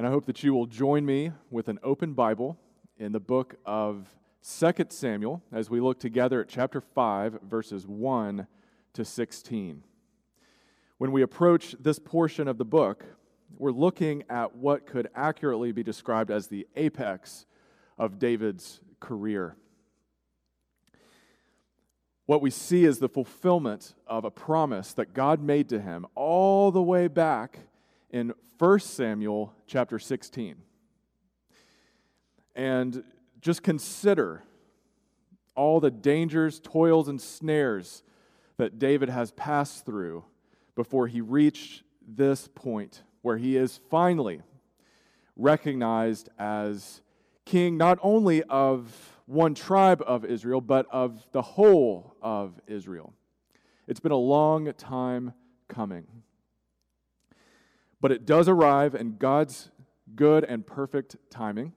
And 0.00 0.06
I 0.06 0.10
hope 0.12 0.24
that 0.24 0.42
you 0.42 0.54
will 0.54 0.64
join 0.64 1.04
me 1.04 1.30
with 1.50 1.68
an 1.68 1.78
open 1.82 2.14
Bible 2.14 2.56
in 2.96 3.12
the 3.12 3.20
book 3.20 3.56
of 3.66 4.08
2 4.42 4.86
Samuel 4.88 5.42
as 5.52 5.68
we 5.68 5.78
look 5.78 6.00
together 6.00 6.40
at 6.40 6.48
chapter 6.48 6.80
5, 6.80 7.40
verses 7.42 7.86
1 7.86 8.46
to 8.94 9.04
16. 9.04 9.84
When 10.96 11.12
we 11.12 11.20
approach 11.20 11.76
this 11.78 11.98
portion 11.98 12.48
of 12.48 12.56
the 12.56 12.64
book, 12.64 13.04
we're 13.58 13.72
looking 13.72 14.24
at 14.30 14.56
what 14.56 14.86
could 14.86 15.10
accurately 15.14 15.70
be 15.70 15.82
described 15.82 16.30
as 16.30 16.46
the 16.46 16.66
apex 16.76 17.44
of 17.98 18.18
David's 18.18 18.80
career. 19.00 19.54
What 22.24 22.40
we 22.40 22.48
see 22.48 22.86
is 22.86 23.00
the 23.00 23.08
fulfillment 23.10 23.92
of 24.06 24.24
a 24.24 24.30
promise 24.30 24.94
that 24.94 25.12
God 25.12 25.42
made 25.42 25.68
to 25.68 25.78
him 25.78 26.06
all 26.14 26.70
the 26.70 26.82
way 26.82 27.06
back 27.06 27.58
in 28.10 28.32
1 28.58 28.80
Samuel 28.80 29.54
chapter 29.66 29.98
16. 29.98 30.56
And 32.54 33.04
just 33.40 33.62
consider 33.62 34.42
all 35.54 35.80
the 35.80 35.90
dangers, 35.90 36.60
toils, 36.60 37.08
and 37.08 37.20
snares 37.20 38.02
that 38.56 38.78
David 38.78 39.08
has 39.08 39.30
passed 39.32 39.86
through 39.86 40.24
before 40.74 41.06
he 41.06 41.20
reached 41.20 41.82
this 42.06 42.48
point 42.48 43.02
where 43.22 43.36
he 43.36 43.56
is 43.56 43.80
finally 43.90 44.40
recognized 45.36 46.28
as 46.38 47.00
king 47.44 47.76
not 47.76 47.98
only 48.02 48.42
of 48.44 49.18
one 49.26 49.54
tribe 49.54 50.02
of 50.06 50.24
Israel, 50.24 50.60
but 50.60 50.86
of 50.90 51.24
the 51.32 51.42
whole 51.42 52.16
of 52.20 52.60
Israel. 52.66 53.12
It's 53.86 54.00
been 54.00 54.12
a 54.12 54.16
long 54.16 54.72
time 54.74 55.32
coming. 55.68 56.06
But 58.00 58.12
it 58.12 58.26
does 58.26 58.48
arrive 58.48 58.94
in 58.94 59.16
God's 59.16 59.70
good 60.14 60.44
and 60.44 60.66
perfect 60.66 61.16
timing. 61.30 61.72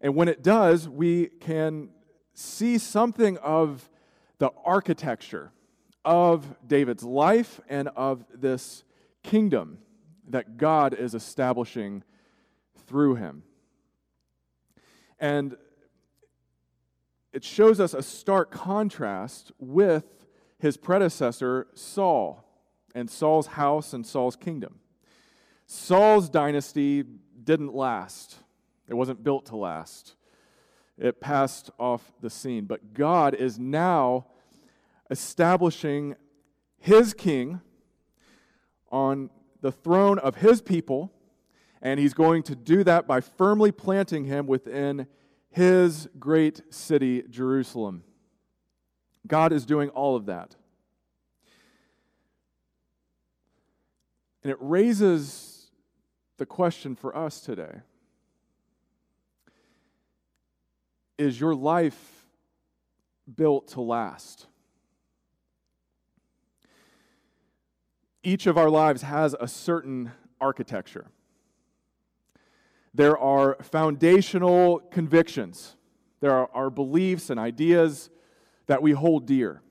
And 0.00 0.14
when 0.14 0.28
it 0.28 0.42
does, 0.42 0.88
we 0.88 1.26
can 1.40 1.90
see 2.34 2.78
something 2.78 3.38
of 3.38 3.88
the 4.38 4.50
architecture 4.64 5.52
of 6.04 6.54
David's 6.66 7.02
life 7.02 7.60
and 7.68 7.88
of 7.96 8.24
this 8.32 8.84
kingdom 9.22 9.78
that 10.28 10.56
God 10.56 10.94
is 10.94 11.14
establishing 11.14 12.04
through 12.86 13.16
him. 13.16 13.42
And 15.18 15.56
it 17.32 17.44
shows 17.44 17.80
us 17.80 17.94
a 17.94 18.02
stark 18.02 18.50
contrast 18.50 19.52
with 19.58 20.04
his 20.58 20.76
predecessor, 20.76 21.66
Saul, 21.74 22.44
and 22.94 23.10
Saul's 23.10 23.48
house 23.48 23.92
and 23.92 24.06
Saul's 24.06 24.36
kingdom. 24.36 24.80
Saul's 25.66 26.28
dynasty 26.28 27.04
didn't 27.42 27.74
last, 27.74 28.36
it 28.88 28.94
wasn't 28.94 29.22
built 29.22 29.46
to 29.46 29.56
last. 29.56 30.14
It 30.98 31.20
passed 31.20 31.70
off 31.78 32.12
the 32.22 32.30
scene. 32.30 32.64
But 32.64 32.94
God 32.94 33.34
is 33.34 33.58
now 33.58 34.26
establishing 35.10 36.16
his 36.78 37.12
king 37.12 37.60
on 38.90 39.30
the 39.60 39.72
throne 39.72 40.18
of 40.18 40.36
his 40.36 40.62
people, 40.62 41.12
and 41.82 42.00
he's 42.00 42.14
going 42.14 42.42
to 42.44 42.56
do 42.56 42.82
that 42.84 43.06
by 43.06 43.20
firmly 43.20 43.72
planting 43.72 44.24
him 44.24 44.46
within 44.46 45.06
his 45.50 46.08
great 46.18 46.62
city, 46.72 47.24
Jerusalem. 47.28 48.02
God 49.26 49.52
is 49.52 49.66
doing 49.66 49.90
all 49.90 50.16
of 50.16 50.26
that. 50.26 50.54
And 54.42 54.50
it 54.52 54.58
raises 54.60 55.55
the 56.36 56.46
question 56.46 56.94
for 56.94 57.16
us 57.16 57.40
today 57.40 57.80
Is 61.18 61.40
your 61.40 61.54
life 61.54 62.26
built 63.34 63.68
to 63.68 63.80
last? 63.80 64.46
Each 68.22 68.46
of 68.46 68.58
our 68.58 68.68
lives 68.68 69.02
has 69.02 69.36
a 69.38 69.46
certain 69.46 70.10
architecture. 70.40 71.06
There 72.92 73.16
are 73.16 73.56
foundational 73.62 74.80
convictions. 74.80 75.76
There 76.20 76.32
are 76.32 76.50
our 76.52 76.70
beliefs 76.70 77.30
and 77.30 77.38
ideas 77.38 78.10
that 78.66 78.82
we 78.82 78.92
hold 78.92 79.26
dear. 79.26 79.62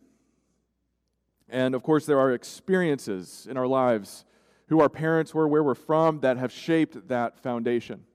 And 1.49 1.75
of 1.75 1.83
course, 1.83 2.05
there 2.05 2.19
are 2.19 2.31
experiences 2.31 3.47
in 3.49 3.57
our 3.57 3.67
lives 3.67 4.25
who 4.67 4.79
our 4.79 4.89
parents 4.89 5.33
were, 5.33 5.47
where 5.47 5.63
we're 5.63 5.75
from, 5.75 6.19
that 6.21 6.37
have 6.37 6.51
shaped 6.51 7.07
that 7.07 7.39
foundation. 7.39 8.05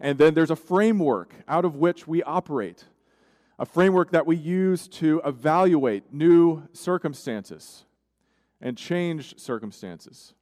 And 0.00 0.18
then 0.18 0.34
there's 0.34 0.50
a 0.50 0.56
framework 0.56 1.34
out 1.46 1.64
of 1.64 1.76
which 1.76 2.06
we 2.06 2.22
operate, 2.22 2.84
a 3.58 3.66
framework 3.66 4.12
that 4.12 4.26
we 4.26 4.36
use 4.36 4.88
to 4.88 5.20
evaluate 5.24 6.12
new 6.12 6.62
circumstances 6.72 7.84
and 8.60 8.76
change 8.76 9.38
circumstances. 9.38 10.34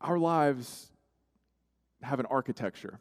our 0.00 0.18
lives 0.18 0.90
have 2.02 2.20
an 2.20 2.26
architecture. 2.26 3.00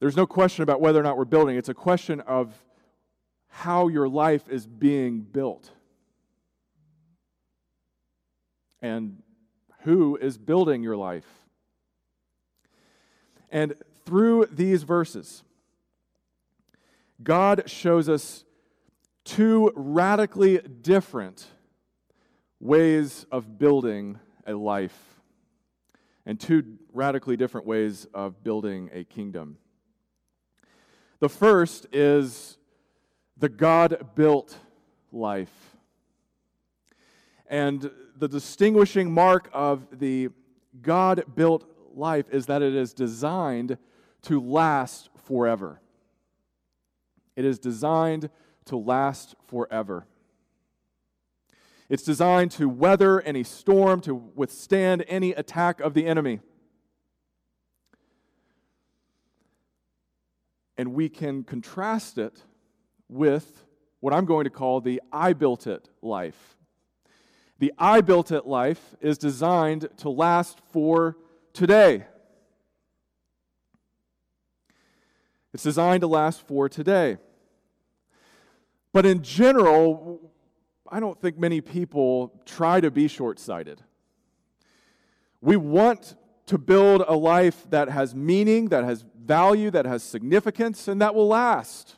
There's 0.00 0.16
no 0.16 0.26
question 0.26 0.62
about 0.62 0.80
whether 0.80 1.00
or 1.00 1.02
not 1.02 1.16
we're 1.16 1.24
building, 1.24 1.56
it's 1.56 1.68
a 1.68 1.74
question 1.74 2.20
of 2.20 2.54
how 3.56 3.86
your 3.86 4.08
life 4.08 4.48
is 4.48 4.66
being 4.66 5.20
built 5.20 5.70
and 8.82 9.22
who 9.82 10.16
is 10.16 10.36
building 10.36 10.82
your 10.82 10.96
life. 10.96 11.26
And 13.52 13.74
through 14.04 14.46
these 14.50 14.82
verses, 14.82 15.44
God 17.22 17.70
shows 17.70 18.08
us 18.08 18.44
two 19.24 19.72
radically 19.76 20.58
different 20.58 21.46
ways 22.58 23.24
of 23.30 23.56
building 23.56 24.18
a 24.48 24.54
life 24.54 24.98
and 26.26 26.40
two 26.40 26.76
radically 26.92 27.36
different 27.36 27.68
ways 27.68 28.08
of 28.12 28.42
building 28.42 28.90
a 28.92 29.04
kingdom. 29.04 29.58
The 31.20 31.28
first 31.28 31.86
is 31.92 32.58
the 33.44 33.48
God 33.50 34.06
built 34.14 34.56
life. 35.12 35.76
And 37.46 37.90
the 38.16 38.26
distinguishing 38.26 39.12
mark 39.12 39.50
of 39.52 39.86
the 39.98 40.30
God 40.80 41.24
built 41.34 41.66
life 41.92 42.24
is 42.32 42.46
that 42.46 42.62
it 42.62 42.74
is 42.74 42.94
designed 42.94 43.76
to 44.22 44.40
last 44.40 45.10
forever. 45.26 45.82
It 47.36 47.44
is 47.44 47.58
designed 47.58 48.30
to 48.64 48.78
last 48.78 49.34
forever. 49.46 50.06
It's 51.90 52.02
designed 52.02 52.50
to 52.52 52.66
weather 52.66 53.20
any 53.20 53.44
storm, 53.44 54.00
to 54.00 54.14
withstand 54.14 55.04
any 55.06 55.32
attack 55.32 55.80
of 55.80 55.92
the 55.92 56.06
enemy. 56.06 56.40
And 60.78 60.94
we 60.94 61.10
can 61.10 61.44
contrast 61.44 62.16
it 62.16 62.42
with 63.08 63.64
what 64.00 64.12
I'm 64.12 64.24
going 64.24 64.44
to 64.44 64.50
call 64.50 64.80
the 64.80 65.00
I 65.12 65.32
built 65.32 65.66
it 65.66 65.88
life. 66.02 66.56
The 67.58 67.72
I 67.78 68.00
built 68.00 68.32
it 68.32 68.46
life 68.46 68.96
is 69.00 69.16
designed 69.16 69.88
to 69.98 70.10
last 70.10 70.60
for 70.72 71.16
today. 71.52 72.04
It's 75.54 75.62
designed 75.62 76.00
to 76.00 76.08
last 76.08 76.46
for 76.46 76.68
today. 76.68 77.16
But 78.92 79.06
in 79.06 79.22
general, 79.22 80.32
I 80.90 81.00
don't 81.00 81.20
think 81.20 81.38
many 81.38 81.60
people 81.60 82.42
try 82.44 82.80
to 82.80 82.90
be 82.90 83.08
short 83.08 83.38
sighted. 83.38 83.82
We 85.40 85.56
want 85.56 86.16
to 86.46 86.58
build 86.58 87.04
a 87.06 87.14
life 87.14 87.66
that 87.70 87.88
has 87.88 88.14
meaning, 88.14 88.68
that 88.68 88.84
has 88.84 89.04
value, 89.18 89.70
that 89.70 89.86
has 89.86 90.02
significance, 90.02 90.88
and 90.88 91.00
that 91.00 91.14
will 91.14 91.28
last. 91.28 91.96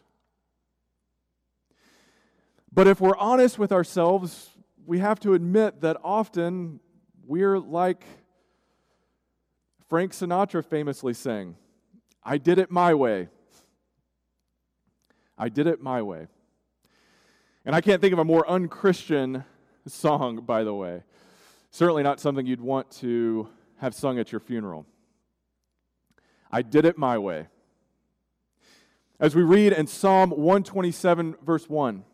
But 2.76 2.86
if 2.86 3.00
we're 3.00 3.16
honest 3.16 3.58
with 3.58 3.72
ourselves, 3.72 4.50
we 4.84 4.98
have 4.98 5.18
to 5.20 5.32
admit 5.32 5.80
that 5.80 5.96
often 6.04 6.78
we're 7.26 7.58
like 7.58 8.04
Frank 9.88 10.12
Sinatra 10.12 10.62
famously 10.62 11.14
sang, 11.14 11.56
I 12.22 12.36
did 12.36 12.58
it 12.58 12.70
my 12.70 12.92
way. 12.92 13.28
I 15.38 15.48
did 15.48 15.66
it 15.66 15.80
my 15.80 16.02
way. 16.02 16.26
And 17.64 17.74
I 17.74 17.80
can't 17.80 18.02
think 18.02 18.12
of 18.12 18.18
a 18.18 18.26
more 18.26 18.46
unchristian 18.46 19.44
song, 19.86 20.42
by 20.44 20.62
the 20.62 20.74
way. 20.74 21.02
Certainly 21.70 22.02
not 22.02 22.20
something 22.20 22.44
you'd 22.44 22.60
want 22.60 22.90
to 22.98 23.48
have 23.78 23.94
sung 23.94 24.18
at 24.18 24.32
your 24.32 24.40
funeral. 24.40 24.84
I 26.52 26.60
did 26.60 26.84
it 26.84 26.98
my 26.98 27.16
way. 27.16 27.46
As 29.18 29.34
we 29.34 29.42
read 29.42 29.72
in 29.72 29.86
Psalm 29.86 30.28
127, 30.28 31.36
verse 31.42 31.70
1, 31.70 32.04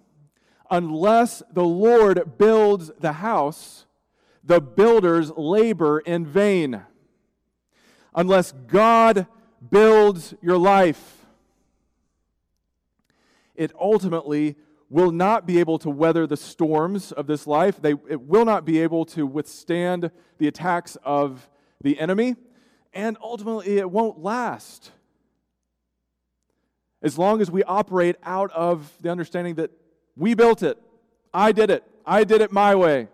unless 0.73 1.43
the 1.53 1.63
Lord 1.63 2.39
builds 2.39 2.91
the 2.99 3.13
house, 3.13 3.85
the 4.43 4.59
builders 4.59 5.31
labor 5.37 6.01
in 6.01 6.25
vain. 6.25 6.83
Unless 8.15 8.53
God 8.53 9.27
builds 9.71 10.35
your 10.41 10.57
life, 10.57 11.27
it 13.55 13.71
ultimately 13.79 14.57
will 14.89 15.13
not 15.13 15.47
be 15.47 15.61
able 15.61 15.79
to 15.79 15.91
weather 15.91 16.27
the 16.27 16.39
storms 16.39 17.13
of 17.13 17.27
this 17.27 17.47
life. 17.47 17.81
They, 17.81 17.93
it 18.09 18.23
will 18.23 18.47
not 18.47 18.65
be 18.65 18.81
able 18.81 19.05
to 19.07 19.27
withstand 19.27 20.11
the 20.39 20.49
attacks 20.49 20.97
of 21.05 21.51
the 21.83 22.01
enemy, 22.01 22.37
and 22.95 23.19
ultimately 23.23 23.77
it 23.77 23.91
won't 23.91 24.19
last. 24.19 24.91
As 27.03 27.19
long 27.19 27.43
as 27.43 27.51
we 27.51 27.63
operate 27.63 28.17
out 28.23 28.51
of 28.53 28.91
the 29.03 29.11
understanding 29.11 29.57
that 29.57 29.71
we 30.17 30.35
built 30.35 30.63
it, 30.63 30.79
I 31.33 31.53
did 31.53 31.71
it, 31.71 31.85
I 32.05 32.25
did 32.25 32.41
it 32.41 32.53
my 32.53 32.75
way. 32.75 33.09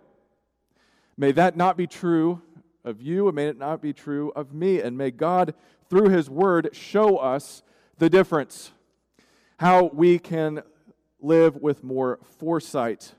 May 1.17 1.31
that 1.33 1.57
not 1.57 1.77
be 1.77 1.87
true 1.87 2.41
of 2.83 3.01
you, 3.01 3.27
and 3.27 3.35
may 3.35 3.47
it 3.47 3.57
not 3.57 3.81
be 3.81 3.93
true 3.93 4.31
of 4.35 4.53
me. 4.53 4.81
And 4.81 4.97
may 4.97 5.11
God, 5.11 5.53
through 5.89 6.09
His 6.09 6.29
Word, 6.29 6.69
show 6.71 7.17
us 7.17 7.61
the 7.97 8.09
difference. 8.09 8.71
How 9.57 9.91
we 9.93 10.19
can 10.19 10.61
live 11.19 11.57
with 11.57 11.83
more 11.83 12.19
foresight, 12.39 13.13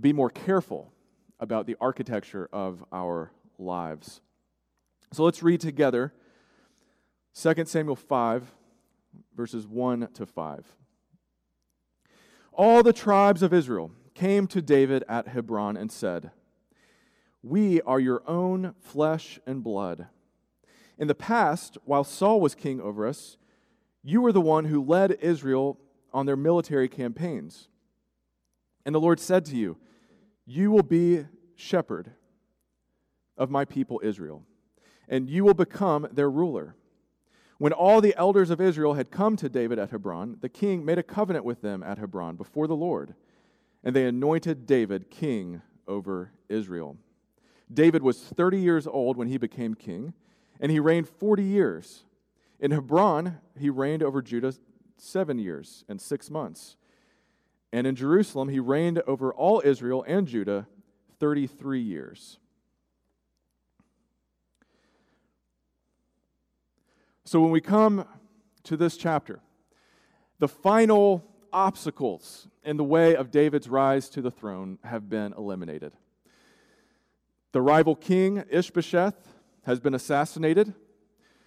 be 0.00 0.12
more 0.12 0.30
careful 0.30 0.92
about 1.38 1.66
the 1.66 1.76
architecture 1.80 2.48
of 2.52 2.84
our 2.92 3.30
lives. 3.58 4.20
So 5.12 5.22
let's 5.22 5.42
read 5.42 5.60
together 5.60 6.12
2 7.40 7.64
Samuel 7.66 7.96
5, 7.96 8.52
verses 9.36 9.66
1 9.66 10.08
to 10.14 10.26
5. 10.26 10.64
All 12.56 12.84
the 12.84 12.92
tribes 12.92 13.42
of 13.42 13.52
Israel 13.52 13.90
came 14.14 14.46
to 14.46 14.62
David 14.62 15.02
at 15.08 15.28
Hebron 15.28 15.76
and 15.76 15.90
said, 15.90 16.30
We 17.42 17.80
are 17.82 17.98
your 17.98 18.22
own 18.28 18.74
flesh 18.80 19.40
and 19.44 19.64
blood. 19.64 20.06
In 20.96 21.08
the 21.08 21.16
past, 21.16 21.78
while 21.84 22.04
Saul 22.04 22.40
was 22.40 22.54
king 22.54 22.80
over 22.80 23.08
us, 23.08 23.36
you 24.04 24.20
were 24.20 24.30
the 24.30 24.40
one 24.40 24.66
who 24.66 24.84
led 24.84 25.18
Israel 25.20 25.80
on 26.12 26.26
their 26.26 26.36
military 26.36 26.88
campaigns. 26.88 27.66
And 28.86 28.94
the 28.94 29.00
Lord 29.00 29.18
said 29.18 29.44
to 29.46 29.56
you, 29.56 29.76
You 30.46 30.70
will 30.70 30.84
be 30.84 31.24
shepherd 31.56 32.12
of 33.36 33.50
my 33.50 33.64
people 33.64 34.00
Israel, 34.04 34.44
and 35.08 35.28
you 35.28 35.44
will 35.44 35.54
become 35.54 36.06
their 36.12 36.30
ruler. 36.30 36.76
When 37.64 37.72
all 37.72 38.02
the 38.02 38.14
elders 38.18 38.50
of 38.50 38.60
Israel 38.60 38.92
had 38.92 39.10
come 39.10 39.36
to 39.36 39.48
David 39.48 39.78
at 39.78 39.88
Hebron, 39.88 40.36
the 40.42 40.50
king 40.50 40.84
made 40.84 40.98
a 40.98 41.02
covenant 41.02 41.46
with 41.46 41.62
them 41.62 41.82
at 41.82 41.96
Hebron 41.96 42.36
before 42.36 42.66
the 42.66 42.76
Lord, 42.76 43.14
and 43.82 43.96
they 43.96 44.04
anointed 44.04 44.66
David 44.66 45.10
king 45.10 45.62
over 45.88 46.32
Israel. 46.50 46.98
David 47.72 48.02
was 48.02 48.20
30 48.20 48.60
years 48.60 48.86
old 48.86 49.16
when 49.16 49.28
he 49.28 49.38
became 49.38 49.72
king, 49.72 50.12
and 50.60 50.70
he 50.70 50.78
reigned 50.78 51.08
40 51.08 51.42
years. 51.42 52.04
In 52.60 52.70
Hebron, 52.70 53.38
he 53.58 53.70
reigned 53.70 54.02
over 54.02 54.20
Judah 54.20 54.52
seven 54.98 55.38
years 55.38 55.86
and 55.88 55.98
six 55.98 56.28
months. 56.28 56.76
And 57.72 57.86
in 57.86 57.96
Jerusalem, 57.96 58.50
he 58.50 58.60
reigned 58.60 59.00
over 59.06 59.32
all 59.32 59.62
Israel 59.64 60.04
and 60.06 60.28
Judah 60.28 60.66
33 61.18 61.80
years. 61.80 62.38
So 67.26 67.40
when 67.40 67.50
we 67.50 67.62
come 67.62 68.06
to 68.64 68.76
this 68.76 68.98
chapter, 68.98 69.40
the 70.40 70.48
final 70.48 71.24
obstacles 71.52 72.48
in 72.64 72.76
the 72.76 72.84
way 72.84 73.16
of 73.16 73.30
David's 73.30 73.68
rise 73.68 74.10
to 74.10 74.20
the 74.20 74.30
throne 74.30 74.78
have 74.84 75.08
been 75.08 75.32
eliminated. 75.32 75.92
The 77.52 77.62
rival 77.62 77.96
king, 77.96 78.44
Ishbosheth, 78.50 79.14
has 79.64 79.80
been 79.80 79.94
assassinated. 79.94 80.74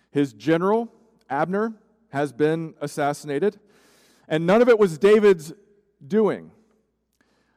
His 0.10 0.34
general, 0.34 0.92
Abner, 1.30 1.74
has 2.10 2.34
been 2.34 2.74
assassinated. 2.82 3.60
And 4.28 4.48
none 4.48 4.64
of 4.64 4.70
it 4.70 4.80
was 4.80 4.98
David's 4.98 5.54
doing. 6.06 6.52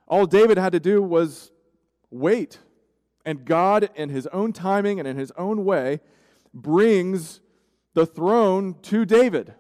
All 0.07 0.27
David 0.27 0.59
had 0.59 0.73
to 0.73 0.81
do 0.81 1.01
was 1.01 1.53
wait. 2.11 2.59
And 3.25 3.47
God, 3.47 3.89
in 3.95 4.11
his 4.11 4.27
own 4.27 4.53
timing 4.53 4.99
and 4.99 5.09
in 5.09 5.17
his 5.17 5.31
own 5.39 5.65
way, 5.65 6.01
brings 6.53 7.41
the 7.95 8.07
throne 8.07 8.77
to 8.83 9.05
David. 9.05 9.55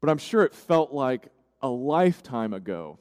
But 0.00 0.10
I'm 0.10 0.18
sure 0.18 0.42
it 0.42 0.54
felt 0.54 0.92
like 0.92 1.28
a 1.60 1.68
lifetime 1.68 2.52
ago 2.52 2.98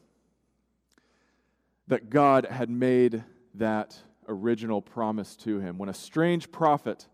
that 1.88 2.10
God 2.10 2.46
had 2.46 2.70
made 2.70 3.24
that 3.56 4.00
original 4.28 4.82
promise 4.82 5.36
to 5.36 5.60
him 5.60 5.78
when 5.78 5.90
a 5.90 5.94
strange 5.94 6.52
prophet 6.52 7.08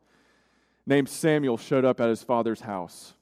named 0.86 1.10
Samuel 1.10 1.58
showed 1.58 1.86
up 1.86 2.00
at 2.00 2.10
his 2.10 2.22
father's 2.22 2.62
house. 2.62 3.14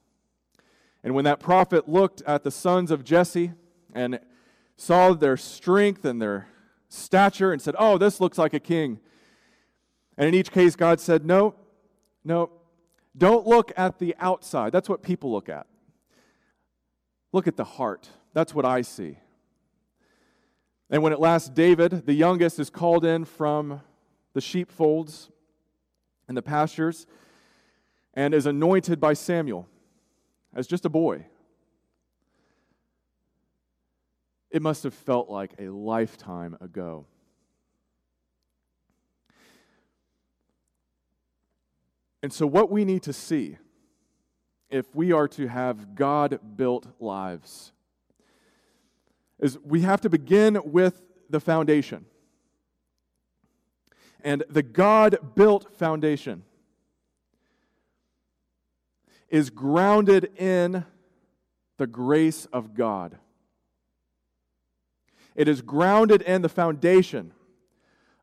And 1.02 1.14
when 1.14 1.24
that 1.24 1.40
prophet 1.40 1.88
looked 1.88 2.20
at 2.22 2.42
the 2.42 2.50
sons 2.50 2.90
of 2.90 3.04
Jesse 3.04 3.52
and 3.94 4.18
saw 4.76 5.14
their 5.14 5.36
strength 5.36 6.04
and 6.04 6.20
their 6.20 6.48
stature 6.88 7.52
and 7.52 7.62
said, 7.62 7.74
Oh, 7.78 7.96
this 7.96 8.20
looks 8.20 8.38
like 8.38 8.54
a 8.54 8.60
king. 8.60 8.98
And 10.18 10.28
in 10.28 10.34
each 10.34 10.50
case, 10.50 10.76
God 10.76 11.00
said, 11.00 11.24
No, 11.24 11.54
no, 12.26 12.50
don't 13.16 13.46
look 13.46 13.72
at 13.76 14.00
the 14.00 14.16
outside. 14.18 14.72
That's 14.72 14.88
what 14.88 15.02
people 15.02 15.30
look 15.30 15.48
at. 15.48 15.66
Look 17.32 17.46
at 17.46 17.56
the 17.56 17.64
heart. 17.64 18.10
That's 18.34 18.52
what 18.52 18.64
I 18.64 18.82
see. 18.82 19.18
And 20.90 21.02
when 21.02 21.12
at 21.12 21.20
last 21.20 21.54
David, 21.54 22.04
the 22.04 22.12
youngest, 22.12 22.58
is 22.58 22.68
called 22.68 23.04
in 23.04 23.24
from 23.24 23.80
the 24.32 24.40
sheepfolds 24.40 25.30
and 26.26 26.36
the 26.36 26.42
pastures, 26.42 27.06
and 28.14 28.34
is 28.34 28.46
anointed 28.46 29.00
by 29.00 29.14
Samuel 29.14 29.68
as 30.54 30.66
just 30.66 30.84
a 30.84 30.88
boy. 30.88 31.26
It 34.50 34.62
must 34.62 34.82
have 34.82 34.94
felt 34.94 35.30
like 35.30 35.52
a 35.60 35.68
lifetime 35.68 36.56
ago. 36.60 37.06
And 42.22 42.32
so, 42.32 42.46
what 42.46 42.70
we 42.70 42.84
need 42.84 43.02
to 43.04 43.12
see 43.12 43.58
if 44.70 44.94
we 44.94 45.12
are 45.12 45.28
to 45.28 45.46
have 45.46 45.94
God 45.94 46.40
built 46.56 46.86
lives 46.98 47.72
is 49.38 49.58
we 49.58 49.82
have 49.82 50.00
to 50.00 50.10
begin 50.10 50.58
with 50.64 51.02
the 51.30 51.40
foundation. 51.40 52.06
And 54.24 54.42
the 54.48 54.62
God 54.62 55.34
built 55.34 55.76
foundation 55.76 56.42
is 59.28 59.50
grounded 59.50 60.30
in 60.36 60.84
the 61.76 61.86
grace 61.86 62.46
of 62.46 62.74
God. 62.74 63.18
It 65.34 65.48
is 65.48 65.60
grounded 65.60 66.22
in 66.22 66.42
the 66.42 66.48
foundation 66.48 67.32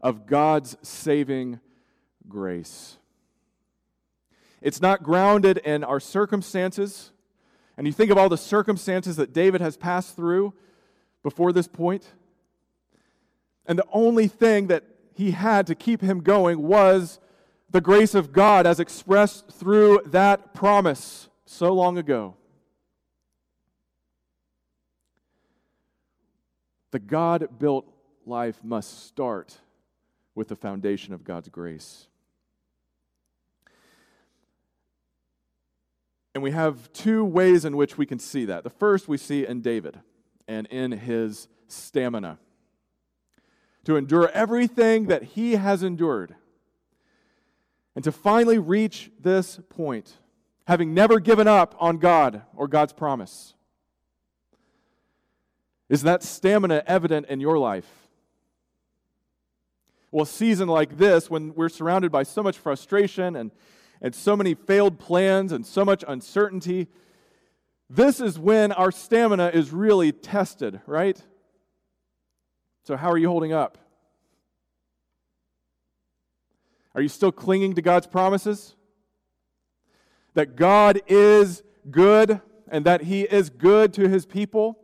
of 0.02 0.26
God's 0.26 0.76
saving 0.82 1.60
grace. 2.28 2.98
It's 4.64 4.82
not 4.82 5.04
grounded 5.04 5.60
in 5.60 5.84
our 5.84 6.00
circumstances. 6.00 7.12
And 7.78 7.86
you 7.86 7.94
think 7.94 8.10
of 8.10 8.18
all 8.18 8.30
the 8.30 8.38
circumstances 8.38 9.18
that 9.18 9.34
David 9.34 9.62
has 9.62 9.78
passed 9.78 10.16
through 10.16 10.54
before 11.22 11.52
this 11.52 11.68
point, 11.68 12.14
and 13.66 13.80
the 13.80 13.86
only 13.94 14.28
thing 14.28 14.68
that 14.68 14.84
he 15.14 15.32
had 15.32 15.68
to 15.68 15.76
keep 15.76 16.02
him 16.02 16.22
going 16.22 16.62
was 16.62 17.20
the 17.70 17.82
grace 17.82 18.14
of 18.14 18.34
God 18.34 18.68
as 18.68 18.80
expressed 18.80 19.50
through 19.50 20.02
that 20.08 20.54
promise 20.54 21.30
so 21.46 21.74
long 21.74 21.98
ago. 21.98 22.36
The 26.92 27.00
God 27.00 27.48
built 27.58 27.92
life 28.26 28.64
must 28.64 29.08
start 29.08 29.58
with 30.36 30.50
the 30.50 30.56
foundation 30.56 31.14
of 31.14 31.24
God's 31.24 31.50
grace. 31.50 32.08
And 36.34 36.42
we 36.42 36.52
have 36.52 36.92
two 36.94 37.24
ways 37.24 37.64
in 37.64 37.78
which 37.78 37.98
we 37.98 38.06
can 38.06 38.18
see 38.20 38.46
that. 38.46 38.64
The 38.64 38.70
first 38.70 39.08
we 39.08 39.18
see 39.18 39.46
in 39.46 39.62
David 39.62 40.00
and 40.48 40.66
in 40.68 40.92
his 40.92 41.48
stamina 41.68 42.40
to 43.86 43.96
endure 43.98 44.30
everything 44.32 45.08
that 45.08 45.24
he 45.24 45.56
has 45.56 45.84
endured 45.84 46.36
and 47.96 48.04
to 48.04 48.12
finally 48.12 48.58
reach 48.58 49.12
this 49.20 49.60
point, 49.70 50.18
having 50.66 50.94
never 50.94 51.20
given 51.20 51.48
up 51.48 51.76
on 51.80 51.98
God 51.98 52.42
or 52.56 52.68
God's 52.68 52.94
promise. 52.94 53.54
Is 55.90 56.02
that 56.02 56.24
stamina 56.24 56.84
evident 56.88 57.28
in 57.28 57.40
your 57.40 57.60
life? 57.60 58.08
Well, 60.12 60.24
a 60.24 60.28
season 60.28 60.68
like 60.68 60.98
this, 60.98 61.30
when 61.30 61.54
we're 61.54 61.70
surrounded 61.70 62.12
by 62.12 62.24
so 62.24 62.42
much 62.42 62.58
frustration 62.58 63.36
and, 63.36 63.52
and 64.04 64.14
so 64.14 64.36
many 64.36 64.54
failed 64.54 65.00
plans 65.00 65.54
and 65.54 65.66
so 65.66 65.86
much 65.86 66.04
uncertainty, 66.06 66.90
this 67.90 68.20
is 68.20 68.38
when 68.38 68.74
our 68.74 68.92
stamina 68.92 69.50
is 69.54 69.72
really 69.72 70.12
tested, 70.12 70.82
right? 70.86 71.20
So, 72.84 72.98
how 72.98 73.10
are 73.10 73.18
you 73.18 73.30
holding 73.30 73.54
up? 73.54 73.78
Are 76.94 77.02
you 77.02 77.08
still 77.08 77.32
clinging 77.32 77.76
to 77.76 77.82
God's 77.82 78.06
promises? 78.06 78.76
That 80.34 80.58
God 80.58 81.02
is 81.08 81.64
good 81.90 82.42
and 82.68 82.86
that 82.86 83.04
He 83.04 83.22
is 83.22 83.50
good 83.50 83.94
to 83.94 84.10
His 84.10 84.26
people 84.26 84.80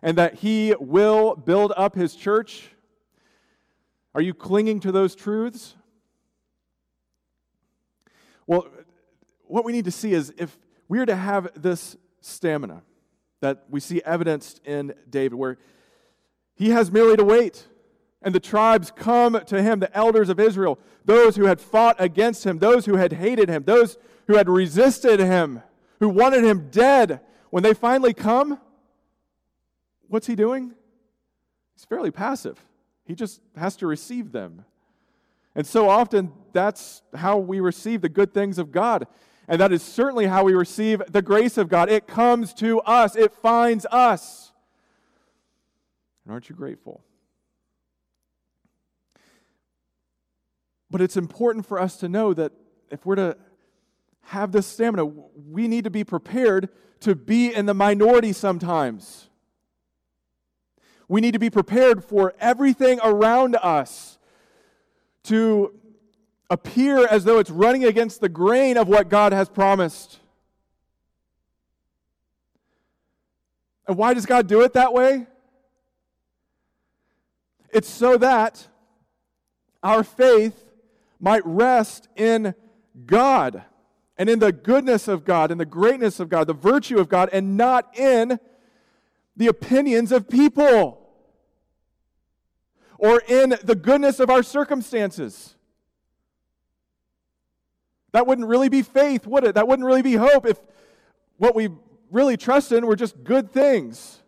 and 0.00 0.16
that 0.16 0.36
He 0.36 0.74
will 0.80 1.36
build 1.36 1.74
up 1.76 1.94
His 1.94 2.14
church? 2.14 2.70
Are 4.14 4.22
you 4.22 4.32
clinging 4.32 4.80
to 4.80 4.92
those 4.92 5.14
truths? 5.14 5.76
Well, 8.52 8.66
what 9.44 9.64
we 9.64 9.72
need 9.72 9.86
to 9.86 9.90
see 9.90 10.12
is 10.12 10.30
if 10.36 10.58
we 10.86 10.98
are 10.98 11.06
to 11.06 11.16
have 11.16 11.50
this 11.56 11.96
stamina 12.20 12.82
that 13.40 13.64
we 13.70 13.80
see 13.80 14.02
evidenced 14.04 14.60
in 14.66 14.92
David, 15.08 15.36
where 15.36 15.56
he 16.54 16.68
has 16.68 16.92
merely 16.92 17.16
to 17.16 17.24
wait, 17.24 17.66
and 18.20 18.34
the 18.34 18.40
tribes 18.40 18.92
come 18.94 19.40
to 19.46 19.62
him, 19.62 19.80
the 19.80 19.96
elders 19.96 20.28
of 20.28 20.38
Israel, 20.38 20.78
those 21.06 21.36
who 21.36 21.46
had 21.46 21.62
fought 21.62 21.96
against 21.98 22.44
him, 22.44 22.58
those 22.58 22.84
who 22.84 22.96
had 22.96 23.14
hated 23.14 23.48
him, 23.48 23.62
those 23.64 23.96
who 24.26 24.36
had 24.36 24.50
resisted 24.50 25.18
him, 25.18 25.62
who 26.00 26.10
wanted 26.10 26.44
him 26.44 26.68
dead. 26.70 27.20
When 27.48 27.62
they 27.62 27.72
finally 27.72 28.12
come, 28.12 28.60
what's 30.08 30.26
he 30.26 30.34
doing? 30.34 30.74
He's 31.74 31.86
fairly 31.86 32.10
passive. 32.10 32.62
He 33.06 33.14
just 33.14 33.40
has 33.56 33.76
to 33.76 33.86
receive 33.86 34.30
them. 34.30 34.66
And 35.54 35.66
so 35.66 35.88
often, 35.88 36.32
that's 36.52 37.02
how 37.14 37.38
we 37.38 37.60
receive 37.60 38.00
the 38.00 38.08
good 38.08 38.32
things 38.32 38.58
of 38.58 38.72
God. 38.72 39.06
And 39.48 39.60
that 39.60 39.72
is 39.72 39.82
certainly 39.82 40.26
how 40.26 40.44
we 40.44 40.54
receive 40.54 41.02
the 41.08 41.22
grace 41.22 41.58
of 41.58 41.68
God. 41.68 41.90
It 41.90 42.06
comes 42.06 42.54
to 42.54 42.80
us, 42.80 43.16
it 43.16 43.32
finds 43.32 43.86
us. 43.90 44.52
And 46.24 46.32
aren't 46.32 46.48
you 46.48 46.54
grateful? 46.54 47.02
But 50.90 51.00
it's 51.00 51.16
important 51.16 51.66
for 51.66 51.80
us 51.80 51.96
to 51.98 52.08
know 52.08 52.34
that 52.34 52.52
if 52.90 53.06
we're 53.06 53.16
to 53.16 53.36
have 54.26 54.52
this 54.52 54.66
stamina, 54.66 55.04
we 55.04 55.66
need 55.66 55.84
to 55.84 55.90
be 55.90 56.04
prepared 56.04 56.68
to 57.00 57.14
be 57.14 57.52
in 57.52 57.66
the 57.66 57.74
minority 57.74 58.32
sometimes. 58.32 59.28
We 61.08 61.20
need 61.20 61.32
to 61.32 61.38
be 61.38 61.50
prepared 61.50 62.04
for 62.04 62.34
everything 62.38 63.00
around 63.02 63.56
us 63.56 64.18
to 65.24 65.74
appear 66.52 67.06
as 67.06 67.24
though 67.24 67.38
it's 67.38 67.48
running 67.48 67.82
against 67.82 68.20
the 68.20 68.28
grain 68.28 68.76
of 68.76 68.86
what 68.86 69.08
God 69.08 69.32
has 69.32 69.48
promised. 69.48 70.18
And 73.88 73.96
why 73.96 74.12
does 74.12 74.26
God 74.26 74.48
do 74.48 74.60
it 74.60 74.74
that 74.74 74.92
way? 74.92 75.26
It's 77.70 77.88
so 77.88 78.18
that 78.18 78.68
our 79.82 80.04
faith 80.04 80.62
might 81.18 81.40
rest 81.46 82.08
in 82.16 82.54
God 83.06 83.62
and 84.18 84.28
in 84.28 84.38
the 84.38 84.52
goodness 84.52 85.08
of 85.08 85.24
God 85.24 85.50
and 85.50 85.58
the 85.58 85.64
greatness 85.64 86.20
of 86.20 86.28
God, 86.28 86.46
the 86.46 86.52
virtue 86.52 86.98
of 86.98 87.08
God, 87.08 87.30
and 87.32 87.56
not 87.56 87.96
in 87.96 88.38
the 89.34 89.46
opinions 89.46 90.12
of 90.12 90.28
people 90.28 90.98
or 92.98 93.22
in 93.26 93.56
the 93.64 93.74
goodness 93.74 94.20
of 94.20 94.28
our 94.28 94.42
circumstances. 94.42 95.56
That 98.12 98.26
wouldn't 98.26 98.46
really 98.46 98.68
be 98.68 98.82
faith, 98.82 99.26
would 99.26 99.44
it? 99.44 99.54
That 99.54 99.66
wouldn't 99.66 99.86
really 99.86 100.02
be 100.02 100.14
hope 100.14 100.46
if 100.46 100.58
what 101.38 101.54
we 101.54 101.70
really 102.10 102.36
trust 102.36 102.70
in 102.72 102.86
were 102.86 102.96
just 102.96 103.24
good 103.24 103.50
things 103.50 104.22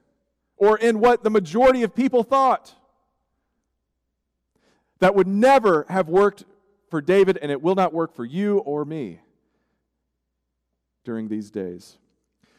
or 0.57 0.79
in 0.79 1.01
what 1.01 1.23
the 1.23 1.31
majority 1.31 1.83
of 1.83 1.95
people 1.95 2.23
thought. 2.23 2.75
That 5.01 5.15
would 5.15 5.27
never 5.27 5.85
have 5.89 6.09
worked 6.09 6.45
for 6.89 7.01
David, 7.01 7.39
and 7.43 7.51
it 7.51 7.61
will 7.61 7.75
not 7.75 7.93
work 7.93 8.15
for 8.15 8.25
you 8.25 8.59
or 8.59 8.85
me 8.85 9.21
during 11.05 11.29
these 11.29 11.51
days. 11.51 11.99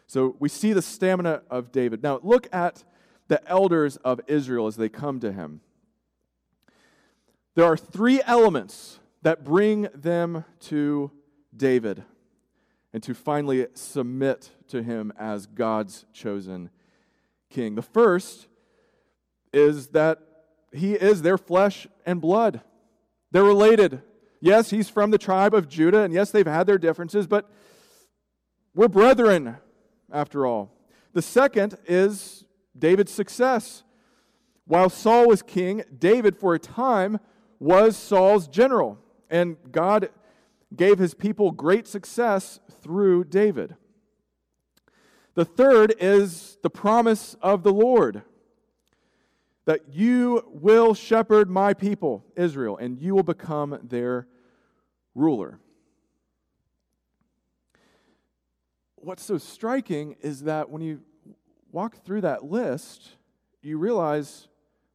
So 0.08 0.36
we 0.40 0.50
see 0.50 0.74
the 0.74 0.82
stamina 0.82 1.42
of 1.50 1.72
David. 1.72 2.04
Now, 2.04 2.20
look 2.22 2.48
at 2.54 2.84
the 3.28 3.46
elders 3.50 3.98
of 3.98 4.22
Israel 4.28 4.68
as 4.68 4.76
they 4.76 4.90
come 4.90 5.20
to 5.22 5.32
him. 5.32 5.62
There 7.56 7.66
are 7.66 7.78
three 7.78 8.22
elements 8.26 9.00
that 9.26 9.44
bring 9.44 9.88
them 9.96 10.46
to 10.60 11.10
David 11.58 12.04
and 12.94 13.02
to 13.02 13.16
finally 13.16 13.66
submit 13.74 14.52
to 14.68 14.84
him 14.84 15.12
as 15.18 15.48
God's 15.48 16.06
chosen 16.14 16.70
king. 17.50 17.74
The 17.74 17.82
first 17.82 18.46
is 19.52 19.88
that 19.88 20.20
he 20.72 20.94
is 20.94 21.24
their 21.24 21.40
flesh 21.40 21.88
and 22.06 22.22
blood. 22.22 22.62
They're 23.32 23.44
related. 23.44 24.04
Yes, 24.42 24.70
he's 24.70 24.90
from 24.90 25.10
the 25.10 25.18
tribe 25.18 25.56
of 25.56 25.68
Judah, 25.68 26.02
and 26.02 26.14
yes, 26.14 26.30
they've 26.30 26.46
had 26.46 26.68
their 26.68 26.78
differences, 26.78 27.26
but 27.26 27.50
we're 28.76 28.88
brethren, 28.88 29.58
after 30.14 30.46
all. 30.46 30.72
The 31.14 31.24
second 31.24 31.80
is 31.88 32.46
David's 32.78 33.12
success. 33.12 33.84
While 34.68 34.92
Saul 34.92 35.28
was 35.28 35.42
king, 35.42 35.82
David, 35.98 36.38
for 36.38 36.54
a 36.54 36.60
time, 36.60 37.20
was 37.60 37.98
Saul's 37.98 38.48
general, 38.48 39.00
and 39.30 39.58
God 39.72 40.10
gave 40.76 41.00
his 41.00 41.14
people 41.14 41.52
great 41.52 41.88
success 41.88 42.60
through 42.82 43.26
David. 43.26 43.76
The 45.36 45.46
third 45.46 45.94
is 46.00 46.58
the 46.64 46.70
promise 46.70 47.36
of 47.42 47.64
the 47.64 47.74
Lord 47.74 48.24
that 49.66 49.94
you 49.94 50.44
will 50.48 50.94
shepherd 50.94 51.50
my 51.50 51.74
people, 51.74 52.24
Israel, 52.36 52.78
and 52.78 53.00
you 53.00 53.16
will 53.16 53.24
become 53.24 53.80
their 53.84 54.28
ruler. 55.16 55.60
What's 58.96 59.24
so 59.24 59.38
striking 59.38 60.16
is 60.22 60.44
that 60.44 60.70
when 60.70 60.82
you 60.82 61.02
walk 61.72 62.04
through 62.04 62.22
that 62.22 62.46
list, 62.46 63.18
you 63.62 63.78
realize 63.78 64.48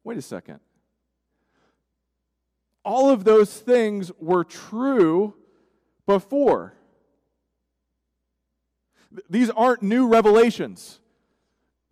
wait 0.03 0.17
a 0.17 0.21
second 0.21 0.59
all 2.83 3.09
of 3.09 3.23
those 3.23 3.57
things 3.59 4.11
were 4.19 4.43
true 4.43 5.35
before. 6.05 6.73
These 9.29 9.49
aren't 9.49 9.83
new 9.83 10.07
revelations. 10.07 10.99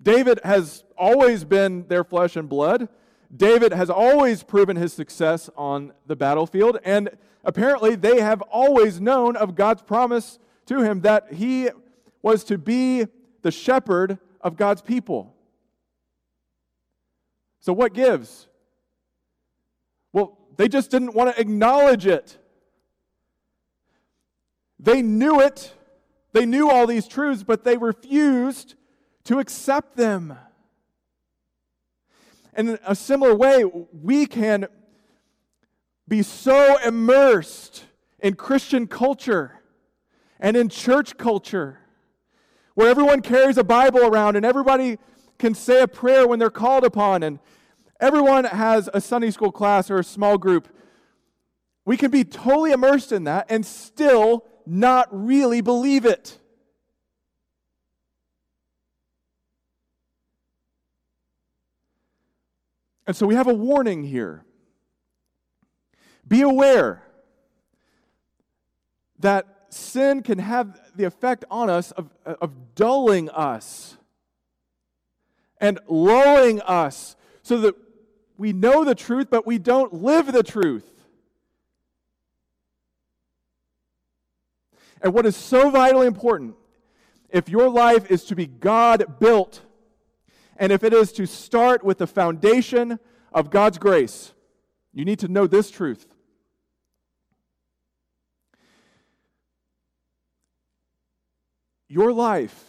David 0.01 0.39
has 0.43 0.83
always 0.97 1.43
been 1.43 1.87
their 1.87 2.03
flesh 2.03 2.35
and 2.35 2.47
blood. 2.47 2.87
David 3.35 3.73
has 3.73 3.89
always 3.89 4.43
proven 4.43 4.77
his 4.77 4.93
success 4.93 5.49
on 5.55 5.93
the 6.07 6.15
battlefield, 6.15 6.79
and 6.83 7.09
apparently 7.43 7.95
they 7.95 8.21
have 8.21 8.41
always 8.43 8.99
known 8.99 9.35
of 9.35 9.55
God's 9.55 9.81
promise 9.81 10.39
to 10.65 10.81
him 10.81 11.01
that 11.01 11.33
he 11.33 11.69
was 12.21 12.43
to 12.45 12.57
be 12.57 13.05
the 13.41 13.51
shepherd 13.51 14.17
of 14.41 14.55
God's 14.55 14.81
people. 14.81 15.35
So, 17.59 17.73
what 17.73 17.93
gives? 17.93 18.47
Well, 20.13 20.38
they 20.59 20.67
just 20.67 20.91
didn't 20.91 21.13
want 21.13 21.33
to 21.33 21.39
acknowledge 21.39 22.05
it. 22.05 22.37
They 24.77 25.01
knew 25.01 25.39
it, 25.39 25.73
they 26.33 26.45
knew 26.45 26.69
all 26.69 26.85
these 26.85 27.07
truths, 27.07 27.43
but 27.43 27.63
they 27.63 27.77
refused 27.77 28.75
to 29.23 29.39
accept 29.39 29.95
them. 29.95 30.37
And 32.53 32.71
in 32.71 32.79
a 32.85 32.93
similar 32.93 33.33
way, 33.33 33.63
we 33.63 34.25
can 34.25 34.67
be 36.09 36.23
so 36.23 36.77
immersed 36.85 37.85
in 38.19 38.33
Christian 38.33 38.85
culture 38.85 39.61
and 40.41 40.57
in 40.57 40.67
church 40.67 41.15
culture 41.15 41.79
where 42.73 42.89
everyone 42.89 43.21
carries 43.21 43.57
a 43.57 43.63
Bible 43.63 44.01
around 44.01 44.35
and 44.35 44.45
everybody 44.45 44.97
can 45.37 45.53
say 45.53 45.81
a 45.81 45.87
prayer 45.87 46.27
when 46.27 46.37
they're 46.37 46.49
called 46.49 46.83
upon 46.83 47.23
and 47.23 47.39
Everyone 47.99 48.45
has 48.45 48.89
a 48.93 49.01
Sunday 49.01 49.31
school 49.31 49.51
class 49.51 49.91
or 49.91 49.99
a 49.99 50.03
small 50.03 50.37
group. 50.37 50.69
We 51.85 51.97
can 51.97 52.11
be 52.11 52.23
totally 52.23 52.71
immersed 52.71 53.11
in 53.11 53.25
that 53.25 53.47
and 53.49 53.65
still 53.65 54.45
not 54.65 55.07
really 55.11 55.61
believe 55.61 56.05
it. 56.05 56.37
And 63.05 63.15
so 63.15 63.25
we 63.25 63.33
have 63.35 63.47
a 63.47 63.53
warning 63.53 64.03
here. 64.03 64.45
Be 66.27 66.41
aware 66.41 67.01
that 69.17 69.65
sin 69.69 70.21
can 70.21 70.37
have 70.37 70.79
the 70.95 71.05
effect 71.05 71.43
on 71.49 71.69
us 71.69 71.91
of, 71.91 72.11
of 72.23 72.75
dulling 72.75 73.29
us 73.31 73.97
and 75.59 75.79
lulling 75.87 76.61
us 76.61 77.15
so 77.41 77.59
that 77.61 77.75
we 78.39 78.53
know 78.53 78.85
the 78.85 78.95
truth, 78.95 79.27
but 79.29 79.45
we 79.45 79.57
don't 79.57 79.93
live 79.93 80.31
the 80.31 80.43
truth. 80.43 80.89
And 85.01 85.13
what 85.13 85.25
is 85.25 85.35
so 85.35 85.69
vitally 85.69 86.07
important 86.07 86.55
if 87.29 87.49
your 87.49 87.67
life 87.69 88.09
is 88.09 88.23
to 88.25 88.35
be 88.35 88.47
God 88.47 89.19
built, 89.19 89.61
and 90.55 90.71
if 90.71 90.85
it 90.85 90.93
is 90.93 91.11
to 91.13 91.27
start 91.27 91.83
with 91.83 91.97
the 91.97 92.07
foundation 92.07 92.97
of 93.33 93.49
God's 93.49 93.77
grace, 93.77 94.33
you 94.93 95.03
need 95.03 95.19
to 95.19 95.27
know 95.27 95.45
this 95.45 95.69
truth. 95.69 96.07
Your 101.89 102.13
life 102.13 102.63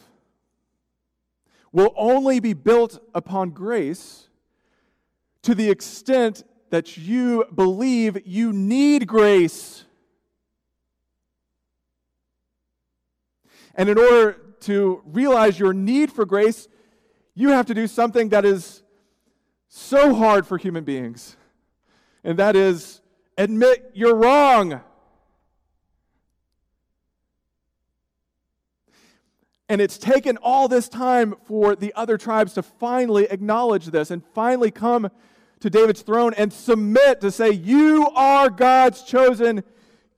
will 1.71 1.95
only 1.97 2.41
be 2.41 2.55
built 2.55 3.01
upon 3.15 3.51
grace 3.51 4.30
to 5.43 5.55
the 5.55 5.71
extent 5.71 6.45
that 6.71 6.97
you 6.97 7.45
believe 7.55 8.19
you 8.27 8.53
need 8.53 9.07
grace. 9.07 9.85
And 13.75 13.89
in 13.89 13.99
order 13.99 14.33
to 14.61 15.03
realize 15.07 15.59
your 15.59 15.73
need 15.73 16.13
for 16.13 16.25
grace, 16.25 16.69
you 17.35 17.49
have 17.51 17.67
to 17.67 17.75
do 17.75 17.87
something 17.87 18.29
that 18.31 18.45
is 18.45 18.83
so 19.69 20.15
hard 20.15 20.47
for 20.47 20.59
human 20.59 20.85
beings, 20.85 21.37
and 22.25 22.39
that 22.39 22.57
is 22.57 23.01
admit 23.39 23.93
you're 23.95 24.17
wrong. 24.17 24.81
And 29.69 29.81
it's 29.81 29.97
taken 29.97 30.37
all 30.39 30.67
this 30.67 30.89
time 30.89 31.37
for 31.45 31.77
the 31.77 31.93
other 31.95 32.19
tribes 32.19 32.55
to 32.55 32.63
finally 32.63 33.27
acknowledge 33.31 33.87
this 33.87 34.11
and 34.11 34.25
finally 34.35 34.73
come 34.73 35.09
to 35.61 35.71
David's 35.71 36.03
throne 36.03 36.35
and 36.35 36.53
submit 36.53 37.21
to 37.21 37.31
say, 37.31 37.51
You 37.51 38.09
are 38.15 38.51
God's 38.51 39.03
chosen 39.03 39.63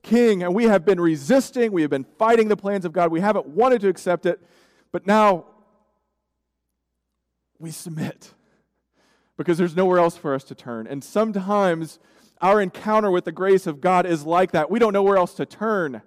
king. 0.02 0.42
And 0.42 0.54
we 0.54 0.64
have 0.64 0.84
been 0.84 1.00
resisting, 1.00 1.72
we 1.72 1.82
have 1.82 1.90
been 1.90 2.06
fighting 2.18 2.48
the 2.48 2.56
plans 2.56 2.84
of 2.84 2.92
God, 2.92 3.10
we 3.10 3.20
haven't 3.20 3.46
wanted 3.46 3.80
to 3.82 3.88
accept 3.88 4.26
it, 4.26 4.40
but 4.90 5.06
now 5.06 5.46
we 7.58 7.70
submit 7.70 8.34
because 9.36 9.58
there's 9.58 9.76
nowhere 9.76 9.98
else 9.98 10.16
for 10.16 10.34
us 10.34 10.44
to 10.44 10.54
turn. 10.54 10.86
And 10.86 11.02
sometimes 11.02 11.98
our 12.40 12.60
encounter 12.60 13.10
with 13.10 13.24
the 13.24 13.32
grace 13.32 13.66
of 13.66 13.80
God 13.80 14.04
is 14.04 14.26
like 14.26 14.52
that. 14.52 14.70
We 14.70 14.78
don't 14.78 14.92
know 14.92 15.02
where 15.02 15.16
else 15.16 15.34
to 15.34 15.46
turn. 15.46 16.02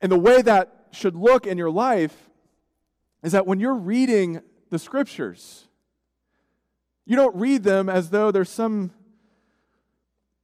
And 0.00 0.10
the 0.10 0.18
way 0.18 0.42
that 0.42 0.88
should 0.90 1.14
look 1.14 1.46
in 1.46 1.58
your 1.58 1.70
life 1.70 2.30
is 3.22 3.32
that 3.32 3.46
when 3.46 3.60
you're 3.60 3.74
reading 3.74 4.40
the 4.70 4.78
scriptures, 4.78 5.68
you 7.08 7.16
don't 7.16 7.34
read 7.34 7.64
them 7.64 7.88
as 7.88 8.10
though 8.10 8.30
there's 8.30 8.50
some 8.50 8.92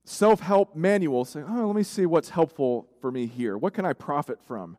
self 0.05 0.41
help 0.41 0.75
manual 0.75 1.25
saying, 1.25 1.47
oh, 1.49 1.67
let 1.67 1.77
me 1.77 1.85
see 1.85 2.07
what's 2.07 2.31
helpful 2.31 2.89
for 3.01 3.13
me 3.13 3.27
here. 3.27 3.57
What 3.57 3.75
can 3.75 3.85
I 3.85 3.93
profit 3.93 4.41
from? 4.43 4.77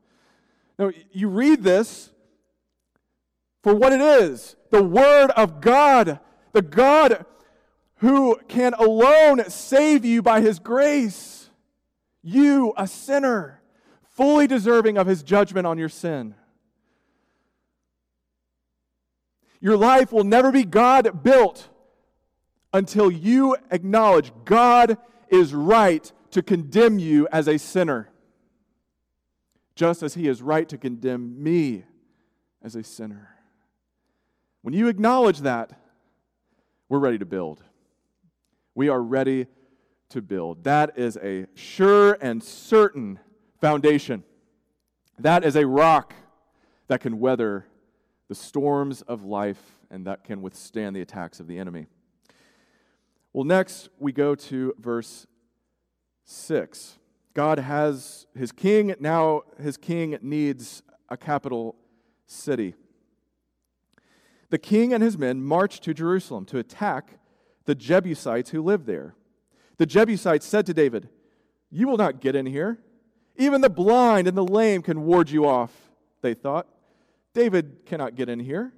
No, 0.78 0.92
you 1.14 1.30
read 1.30 1.64
this 1.64 2.12
for 3.64 3.74
what 3.74 3.94
it 3.94 4.02
is 4.02 4.58
the 4.72 4.84
Word 4.84 5.32
of 5.32 5.62
God, 5.62 6.20
the 6.52 6.62
God 6.62 7.26
who 8.00 8.38
can 8.50 8.74
alone 8.74 9.50
save 9.50 10.04
you 10.04 10.22
by 10.22 10.42
His 10.42 10.60
grace. 10.60 11.50
You, 12.22 12.74
a 12.76 12.88
sinner 12.88 13.62
fully 14.16 14.48
deserving 14.48 14.98
of 14.98 15.08
his 15.08 15.22
judgment 15.22 15.68
on 15.68 15.78
your 15.78 15.90
sin. 15.90 16.36
Your 19.60 19.76
life 19.76 20.12
will 20.12 20.24
never 20.24 20.52
be 20.52 20.64
God 20.64 21.22
built 21.22 21.70
until 22.76 23.10
you 23.10 23.56
acknowledge 23.72 24.34
God 24.44 24.98
is 25.30 25.54
right 25.54 26.12
to 26.32 26.44
condemn 26.44 27.00
you 27.00 27.26
as 27.32 27.48
a 27.48 27.58
sinner, 27.58 28.10
just 29.76 30.04
as 30.04 30.16
he 30.16 30.28
is 30.28 30.42
right 30.42 30.68
to 30.68 30.78
condemn 30.78 31.42
me 31.42 31.86
as 32.62 32.76
a 32.76 32.84
sinner. 32.84 33.30
When 34.62 34.74
you 34.74 34.90
acknowledge 34.90 35.40
that, 35.40 35.80
we're 36.90 37.00
ready 37.00 37.18
to 37.18 37.26
build. 37.26 37.64
We 38.76 38.90
are 38.90 39.02
ready 39.02 39.48
to 40.10 40.22
build. 40.22 40.66
That 40.66 40.98
is 40.98 41.18
a 41.24 41.48
sure 41.56 42.18
and 42.20 42.44
certain 42.44 43.20
foundation. 43.62 44.26
That 45.18 45.46
is 45.46 45.56
a 45.56 45.66
rock 45.66 46.14
that 46.90 47.00
can 47.00 47.22
weather 47.22 47.68
the 48.28 48.36
storms 48.36 49.02
of 49.04 49.24
life 49.24 49.78
and 49.90 50.06
that 50.08 50.26
can 50.26 50.42
withstand 50.42 50.94
the 50.94 51.02
attacks 51.02 51.40
of 51.40 51.48
the 51.48 51.58
enemy. 51.58 51.88
Well, 53.36 53.44
next 53.44 53.90
we 54.00 54.14
go 54.14 54.34
to 54.34 54.74
verse 54.80 55.28
6. 56.24 57.00
God 57.34 57.60
has 57.60 58.28
his 58.34 58.54
king, 58.54 58.96
now 59.02 59.42
his 59.62 59.76
king 59.76 60.18
needs 60.22 60.82
a 61.10 61.18
capital 61.18 61.76
city. 62.26 62.76
The 64.52 64.58
king 64.58 64.94
and 64.94 65.04
his 65.04 65.18
men 65.18 65.44
marched 65.44 65.84
to 65.84 65.94
Jerusalem 65.94 66.46
to 66.46 66.60
attack 66.60 67.20
the 67.66 67.76
Jebusites 67.76 68.52
who 68.52 68.64
lived 68.64 68.86
there. 68.86 69.16
The 69.80 69.86
Jebusites 69.86 70.46
said 70.46 70.66
to 70.68 70.74
David, 70.74 71.10
You 71.70 71.90
will 71.90 71.98
not 71.98 72.22
get 72.22 72.38
in 72.38 72.46
here. 72.46 72.80
Even 73.36 73.60
the 73.60 73.70
blind 73.70 74.30
and 74.30 74.38
the 74.38 74.48
lame 74.48 74.82
can 74.82 75.02
ward 75.02 75.30
you 75.30 75.46
off, 75.46 75.74
they 76.22 76.36
thought. 76.36 76.70
David 77.34 77.86
cannot 77.86 78.16
get 78.16 78.30
in 78.30 78.40
here. 78.40 78.72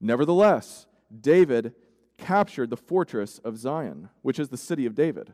Nevertheless, 0.00 0.86
David 1.20 1.74
captured 2.20 2.70
the 2.70 2.76
fortress 2.76 3.38
of 3.38 3.56
Zion, 3.56 4.10
which 4.22 4.38
is 4.38 4.50
the 4.50 4.56
city 4.56 4.86
of 4.86 4.94
David. 4.94 5.32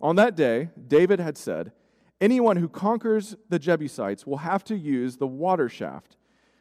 On 0.00 0.16
that 0.16 0.34
day, 0.34 0.70
David 0.88 1.20
had 1.20 1.36
said, 1.36 1.72
Anyone 2.20 2.56
who 2.56 2.68
conquers 2.68 3.36
the 3.48 3.58
Jebusites 3.58 4.26
will 4.26 4.38
have 4.38 4.62
to 4.64 4.76
use 4.76 5.16
the 5.16 5.26
water 5.26 5.68
shaft 5.68 6.16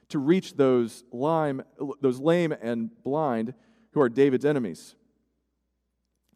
to 0.10 0.19
reach 0.19 0.56
those, 0.56 1.04
lime, 1.12 1.62
those 2.02 2.19
lame 2.19 2.52
and 2.62 2.89
blind 3.04 3.54
who 3.91 4.02
are 4.02 4.10
David's 4.10 4.45
enemies. 4.45 4.95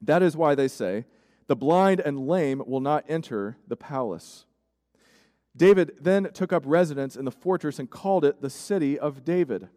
That 0.01 0.21
is 0.21 0.37
why 0.37 0.53
they 0.55 0.67
say, 0.67 1.05
The 1.47 1.55
blind 1.55 1.99
and 1.99 2.27
lame 2.27 2.61
will 2.65 2.79
not 2.79 3.05
enter 3.09 3.57
the 3.67 3.75
palace. 3.75 4.45
David 5.57 5.93
then 5.99 6.31
took 6.33 6.53
up 6.53 6.63
residence 6.65 7.15
in 7.15 7.25
the 7.25 7.31
fortress 7.31 7.79
and 7.79 7.89
called 7.89 8.25
it 8.25 8.41
the 8.41 8.49
city 8.49 8.99
of 8.99 9.23
David. 9.23 9.69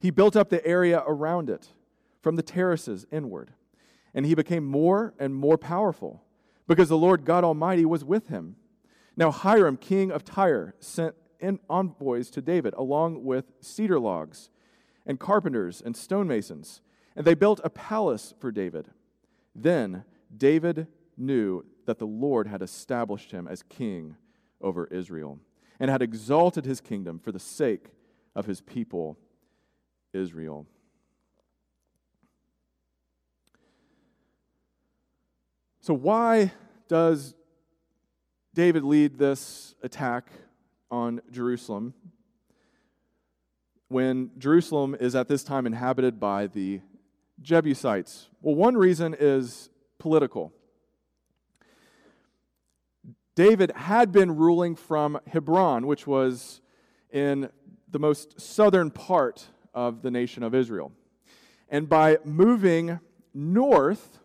He 0.00 0.10
built 0.10 0.36
up 0.36 0.48
the 0.48 0.64
area 0.66 1.02
around 1.06 1.50
it 1.50 1.68
from 2.20 2.36
the 2.36 2.42
terraces 2.42 3.06
inward, 3.10 3.52
and 4.14 4.26
he 4.26 4.34
became 4.34 4.64
more 4.64 5.14
and 5.18 5.34
more 5.34 5.58
powerful 5.58 6.22
because 6.66 6.88
the 6.88 6.98
Lord 6.98 7.24
God 7.24 7.44
Almighty 7.44 7.84
was 7.84 8.04
with 8.04 8.28
him. 8.28 8.56
Now 9.16 9.30
Hiram, 9.30 9.76
king 9.76 10.10
of 10.10 10.24
Tyre, 10.24 10.74
sent 10.80 11.14
envoys 11.40 12.30
to 12.30 12.42
David 12.42 12.74
along 12.74 13.24
with 13.24 13.52
cedar 13.60 13.98
logs 13.98 14.50
and 15.06 15.18
carpenters 15.18 15.80
and 15.80 15.96
stonemasons, 15.96 16.82
and 17.16 17.24
they 17.26 17.34
built 17.34 17.60
a 17.64 17.70
palace 17.70 18.34
for 18.38 18.50
David. 18.50 18.88
Then 19.54 20.04
David 20.36 20.86
knew 21.16 21.64
that 21.86 21.98
the 21.98 22.06
Lord 22.06 22.46
had 22.46 22.62
established 22.62 23.32
him 23.32 23.48
as 23.48 23.62
king 23.62 24.16
over 24.60 24.86
Israel 24.86 25.38
and 25.80 25.90
had 25.90 26.02
exalted 26.02 26.64
his 26.64 26.80
kingdom 26.80 27.18
for 27.18 27.32
the 27.32 27.38
sake 27.38 27.86
of 28.34 28.46
his 28.46 28.60
people, 28.60 29.18
Israel. 30.12 30.66
So, 35.88 35.94
why 35.94 36.52
does 36.86 37.34
David 38.52 38.84
lead 38.84 39.16
this 39.16 39.74
attack 39.82 40.30
on 40.90 41.22
Jerusalem 41.30 41.94
when 43.88 44.32
Jerusalem 44.36 44.94
is 45.00 45.14
at 45.14 45.28
this 45.28 45.42
time 45.42 45.64
inhabited 45.66 46.20
by 46.20 46.46
the 46.46 46.82
Jebusites? 47.40 48.28
Well, 48.42 48.54
one 48.54 48.76
reason 48.76 49.16
is 49.18 49.70
political. 49.98 50.52
David 53.34 53.72
had 53.74 54.12
been 54.12 54.36
ruling 54.36 54.76
from 54.76 55.18
Hebron, 55.26 55.86
which 55.86 56.06
was 56.06 56.60
in 57.10 57.48
the 57.90 57.98
most 57.98 58.38
southern 58.38 58.90
part 58.90 59.46
of 59.72 60.02
the 60.02 60.10
nation 60.10 60.42
of 60.42 60.54
Israel. 60.54 60.92
And 61.70 61.88
by 61.88 62.18
moving 62.26 63.00
north 63.32 64.18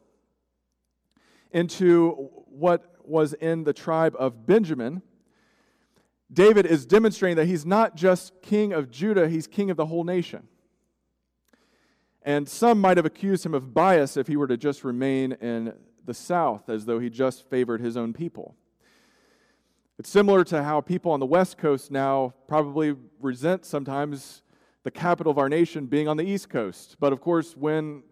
into 1.54 2.30
what 2.48 2.96
was 3.06 3.34
in 3.34 3.64
the 3.64 3.74
tribe 3.74 4.16
of 4.20 4.46
Benjamin, 4.46 5.02
David 6.32 6.66
is 6.66 6.86
demonstrating 6.86 7.38
that 7.38 7.46
he's 7.46 7.66
not 7.66 7.96
just 7.96 8.42
king 8.42 8.74
of 8.74 8.90
Judah, 8.90 9.30
he's 9.30 9.48
king 9.48 9.70
of 9.70 9.78
the 9.78 9.86
whole 9.86 10.04
nation. 10.04 10.48
And 12.24 12.48
some 12.48 12.80
might 12.80 12.98
have 12.98 13.06
accused 13.06 13.46
him 13.46 13.54
of 13.54 13.74
bias 13.74 14.18
if 14.18 14.28
he 14.28 14.38
were 14.38 14.48
to 14.48 14.58
just 14.58 14.84
remain 14.84 15.34
in 15.34 15.74
the 16.06 16.14
south, 16.14 16.70
as 16.70 16.86
though 16.86 17.00
he 17.00 17.10
just 17.10 17.48
favored 17.50 17.82
his 17.82 17.98
own 17.98 18.14
people. 18.14 18.56
It's 20.00 20.10
similar 20.10 20.44
to 20.46 20.64
how 20.64 20.82
people 20.82 21.12
on 21.12 21.20
the 21.20 21.26
West 21.26 21.58
Coast 21.58 21.92
now 21.92 22.34
probably 22.48 22.96
resent 23.20 23.66
sometimes 23.66 24.42
the 24.84 24.92
capital 24.92 25.32
of 25.32 25.38
our 25.38 25.50
nation 25.50 25.86
being 25.86 26.08
on 26.08 26.18
the 26.18 26.24
East 26.24 26.50
Coast. 26.50 26.98
But 27.00 27.14
of 27.14 27.22
course, 27.22 27.56
when 27.56 28.04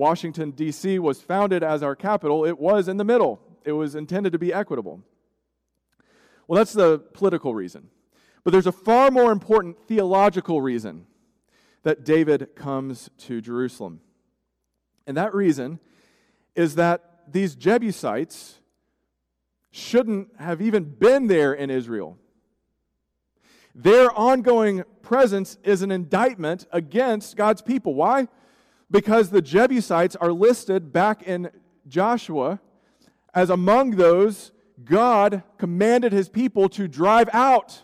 Washington, 0.00 0.52
D.C. 0.52 0.98
was 0.98 1.20
founded 1.20 1.62
as 1.62 1.82
our 1.82 1.94
capital, 1.94 2.46
it 2.46 2.58
was 2.58 2.88
in 2.88 2.96
the 2.96 3.04
middle. 3.04 3.38
It 3.66 3.72
was 3.72 3.94
intended 3.94 4.32
to 4.32 4.38
be 4.38 4.50
equitable. 4.50 5.02
Well, 6.48 6.56
that's 6.56 6.72
the 6.72 6.98
political 7.12 7.54
reason. 7.54 7.90
But 8.42 8.52
there's 8.52 8.66
a 8.66 8.72
far 8.72 9.10
more 9.10 9.30
important 9.30 9.78
theological 9.86 10.62
reason 10.62 11.06
that 11.82 12.02
David 12.02 12.56
comes 12.56 13.10
to 13.18 13.42
Jerusalem. 13.42 14.00
And 15.06 15.18
that 15.18 15.34
reason 15.34 15.78
is 16.54 16.76
that 16.76 17.24
these 17.30 17.54
Jebusites 17.54 18.58
shouldn't 19.70 20.28
have 20.38 20.62
even 20.62 20.84
been 20.84 21.26
there 21.26 21.52
in 21.52 21.68
Israel. 21.68 22.16
Their 23.74 24.10
ongoing 24.12 24.84
presence 25.02 25.58
is 25.62 25.82
an 25.82 25.90
indictment 25.90 26.66
against 26.72 27.36
God's 27.36 27.60
people. 27.60 27.94
Why? 27.94 28.28
Because 28.90 29.30
the 29.30 29.42
Jebusites 29.42 30.16
are 30.16 30.32
listed 30.32 30.92
back 30.92 31.22
in 31.22 31.50
Joshua 31.86 32.60
as 33.32 33.50
among 33.50 33.92
those 33.92 34.52
God 34.84 35.42
commanded 35.58 36.12
his 36.12 36.28
people 36.28 36.68
to 36.70 36.88
drive 36.88 37.28
out. 37.32 37.82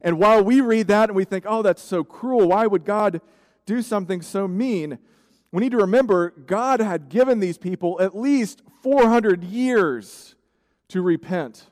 And 0.00 0.18
while 0.18 0.42
we 0.44 0.60
read 0.60 0.88
that 0.88 1.08
and 1.08 1.16
we 1.16 1.24
think, 1.24 1.44
oh, 1.46 1.62
that's 1.62 1.82
so 1.82 2.04
cruel, 2.04 2.48
why 2.48 2.66
would 2.66 2.84
God 2.84 3.20
do 3.64 3.82
something 3.82 4.22
so 4.22 4.46
mean? 4.46 4.98
We 5.52 5.60
need 5.60 5.72
to 5.72 5.78
remember 5.78 6.30
God 6.30 6.80
had 6.80 7.08
given 7.08 7.40
these 7.40 7.58
people 7.58 8.00
at 8.00 8.16
least 8.16 8.62
400 8.82 9.42
years 9.42 10.34
to 10.88 11.02
repent 11.02 11.66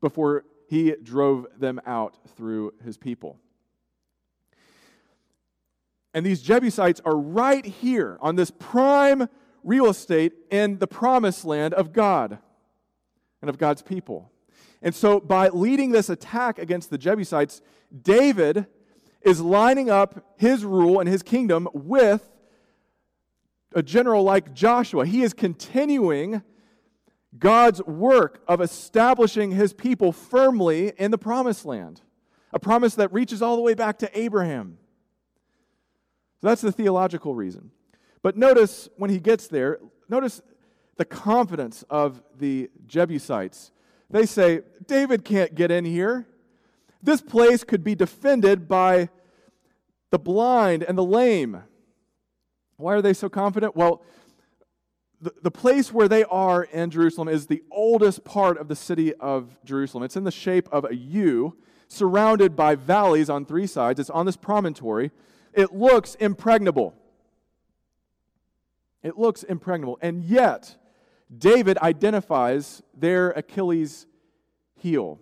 before 0.00 0.44
he 0.68 0.94
drove 1.02 1.46
them 1.58 1.80
out 1.86 2.16
through 2.36 2.74
his 2.84 2.96
people. 2.96 3.38
And 6.14 6.24
these 6.24 6.42
Jebusites 6.42 7.00
are 7.04 7.16
right 7.16 7.64
here 7.64 8.18
on 8.20 8.36
this 8.36 8.50
prime 8.50 9.28
real 9.62 9.86
estate 9.86 10.32
in 10.50 10.78
the 10.78 10.86
promised 10.86 11.44
land 11.44 11.74
of 11.74 11.92
God 11.92 12.38
and 13.42 13.48
of 13.48 13.58
God's 13.58 13.82
people. 13.82 14.30
And 14.80 14.94
so, 14.94 15.20
by 15.20 15.48
leading 15.48 15.90
this 15.90 16.08
attack 16.08 16.58
against 16.58 16.90
the 16.90 16.98
Jebusites, 16.98 17.60
David 18.02 18.66
is 19.22 19.40
lining 19.40 19.90
up 19.90 20.24
his 20.36 20.64
rule 20.64 21.00
and 21.00 21.08
his 21.08 21.22
kingdom 21.22 21.68
with 21.72 22.30
a 23.74 23.82
general 23.82 24.22
like 24.22 24.54
Joshua. 24.54 25.04
He 25.04 25.22
is 25.22 25.34
continuing 25.34 26.42
God's 27.36 27.82
work 27.82 28.42
of 28.48 28.60
establishing 28.60 29.50
his 29.50 29.72
people 29.72 30.12
firmly 30.12 30.92
in 30.96 31.10
the 31.10 31.18
promised 31.18 31.64
land, 31.64 32.00
a 32.52 32.58
promise 32.58 32.94
that 32.94 33.12
reaches 33.12 33.42
all 33.42 33.56
the 33.56 33.62
way 33.62 33.74
back 33.74 33.98
to 33.98 34.18
Abraham. 34.18 34.78
So 36.40 36.48
that's 36.48 36.62
the 36.62 36.72
theological 36.72 37.34
reason. 37.34 37.70
But 38.22 38.36
notice 38.36 38.88
when 38.96 39.10
he 39.10 39.18
gets 39.18 39.48
there, 39.48 39.78
notice 40.08 40.40
the 40.96 41.04
confidence 41.04 41.84
of 41.88 42.22
the 42.36 42.70
Jebusites. 42.86 43.72
They 44.10 44.26
say, 44.26 44.62
David 44.86 45.24
can't 45.24 45.54
get 45.54 45.70
in 45.70 45.84
here. 45.84 46.26
This 47.02 47.20
place 47.20 47.62
could 47.64 47.84
be 47.84 47.94
defended 47.94 48.68
by 48.68 49.08
the 50.10 50.18
blind 50.18 50.82
and 50.82 50.96
the 50.96 51.04
lame. 51.04 51.62
Why 52.76 52.94
are 52.94 53.02
they 53.02 53.12
so 53.12 53.28
confident? 53.28 53.76
Well, 53.76 54.02
the, 55.20 55.32
the 55.42 55.50
place 55.50 55.92
where 55.92 56.08
they 56.08 56.24
are 56.24 56.62
in 56.64 56.90
Jerusalem 56.90 57.28
is 57.28 57.46
the 57.46 57.62
oldest 57.70 58.24
part 58.24 58.56
of 58.56 58.68
the 58.68 58.76
city 58.76 59.14
of 59.14 59.58
Jerusalem. 59.64 60.04
It's 60.04 60.16
in 60.16 60.24
the 60.24 60.30
shape 60.30 60.68
of 60.70 60.84
a 60.84 60.94
U, 60.94 61.56
surrounded 61.88 62.54
by 62.54 62.76
valleys 62.76 63.28
on 63.28 63.44
three 63.44 63.66
sides. 63.66 63.98
It's 63.98 64.10
on 64.10 64.26
this 64.26 64.36
promontory. 64.36 65.10
It 65.58 65.74
looks 65.74 66.14
impregnable. 66.14 66.94
It 69.02 69.18
looks 69.18 69.42
impregnable. 69.42 69.98
And 70.00 70.22
yet, 70.22 70.76
David 71.36 71.78
identifies 71.78 72.80
their 72.96 73.30
Achilles 73.30 74.06
heel. 74.76 75.18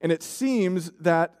And 0.00 0.10
it 0.10 0.22
seems 0.22 0.92
that 1.00 1.34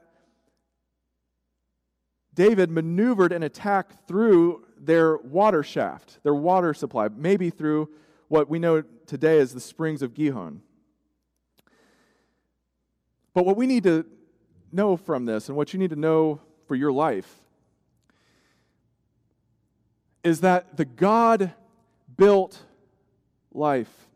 David 2.34 2.70
maneuvered 2.70 3.32
an 3.32 3.42
attack 3.42 4.06
through 4.06 4.66
their 4.78 5.16
water 5.16 5.62
shaft, 5.62 6.18
their 6.24 6.34
water 6.34 6.74
supply, 6.74 7.08
maybe 7.08 7.48
through 7.48 7.88
what 8.28 8.50
we 8.50 8.58
know 8.58 8.82
today 9.06 9.38
as 9.38 9.54
the 9.54 9.60
springs 9.60 10.02
of 10.02 10.12
Gihon. 10.12 10.60
But 13.32 13.46
what 13.46 13.56
we 13.56 13.66
need 13.66 13.84
to 13.84 14.04
know 14.72 14.98
from 14.98 15.24
this, 15.24 15.48
and 15.48 15.56
what 15.56 15.72
you 15.72 15.78
need 15.78 15.88
to 15.88 15.96
know 15.96 16.42
for 16.66 16.74
your 16.74 16.92
life, 16.92 17.40
is 20.24 20.40
that 20.40 20.76
the 20.78 20.86
God 20.86 21.52
built 22.16 22.64
life 23.52 24.08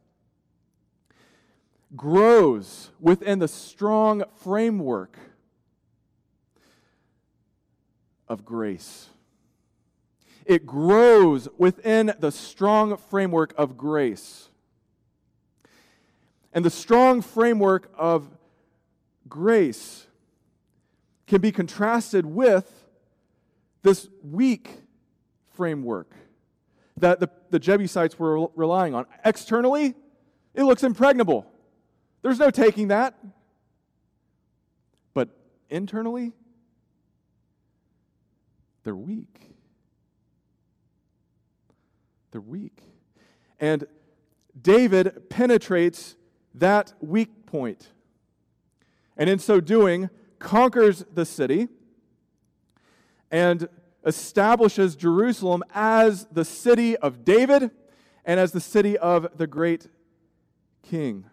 grows 1.94 2.90
within 2.98 3.38
the 3.38 3.48
strong 3.48 4.24
framework 4.42 5.18
of 8.26 8.44
grace. 8.44 9.08
It 10.44 10.66
grows 10.66 11.48
within 11.58 12.14
the 12.18 12.32
strong 12.32 12.96
framework 12.96 13.52
of 13.58 13.76
grace. 13.76 14.48
And 16.54 16.64
the 16.64 16.70
strong 16.70 17.20
framework 17.20 17.90
of 17.96 18.28
grace 19.28 20.06
can 21.26 21.42
be 21.42 21.52
contrasted 21.52 22.24
with 22.24 22.86
this 23.82 24.08
weak 24.22 24.70
framework 25.58 26.14
that 26.96 27.18
the, 27.18 27.28
the 27.50 27.58
Jebusites 27.58 28.16
were 28.16 28.46
relying 28.54 28.94
on. 28.94 29.06
Externally, 29.24 29.94
it 30.54 30.62
looks 30.62 30.84
impregnable. 30.84 31.50
There's 32.22 32.38
no 32.38 32.50
taking 32.50 32.88
that. 32.88 33.18
But 35.14 35.30
internally, 35.68 36.32
they're 38.84 38.94
weak. 38.94 39.50
They're 42.30 42.40
weak. 42.40 42.80
And 43.58 43.84
David 44.60 45.28
penetrates 45.28 46.14
that 46.54 46.94
weak 47.00 47.46
point. 47.46 47.88
And 49.16 49.28
in 49.28 49.40
so 49.40 49.60
doing, 49.60 50.08
conquers 50.38 51.04
the 51.12 51.24
city 51.24 51.66
and 53.32 53.68
establishes 54.04 54.96
Jerusalem 54.96 55.62
as 55.74 56.26
the 56.32 56.44
city 56.44 56.96
of 56.96 57.24
David 57.24 57.70
and 58.24 58.38
as 58.38 58.52
the 58.52 58.60
city 58.60 58.96
of 58.96 59.36
the 59.36 59.46
great 59.46 59.88
king. 60.82 61.24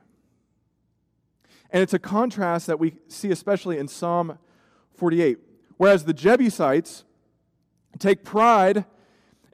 And 1.72 1.84
it's 1.84 1.94
a 1.94 2.00
contrast 2.00 2.68
that 2.68 2.80
we 2.80 2.96
see 3.08 3.32
especially 3.32 3.78
in 3.78 3.88
Psalm 3.88 4.38
48. 4.96 5.40
Whereas 5.78 6.06
the 6.06 6.14
Jebusites 6.14 7.04
take 8.00 8.24
pride 8.24 8.86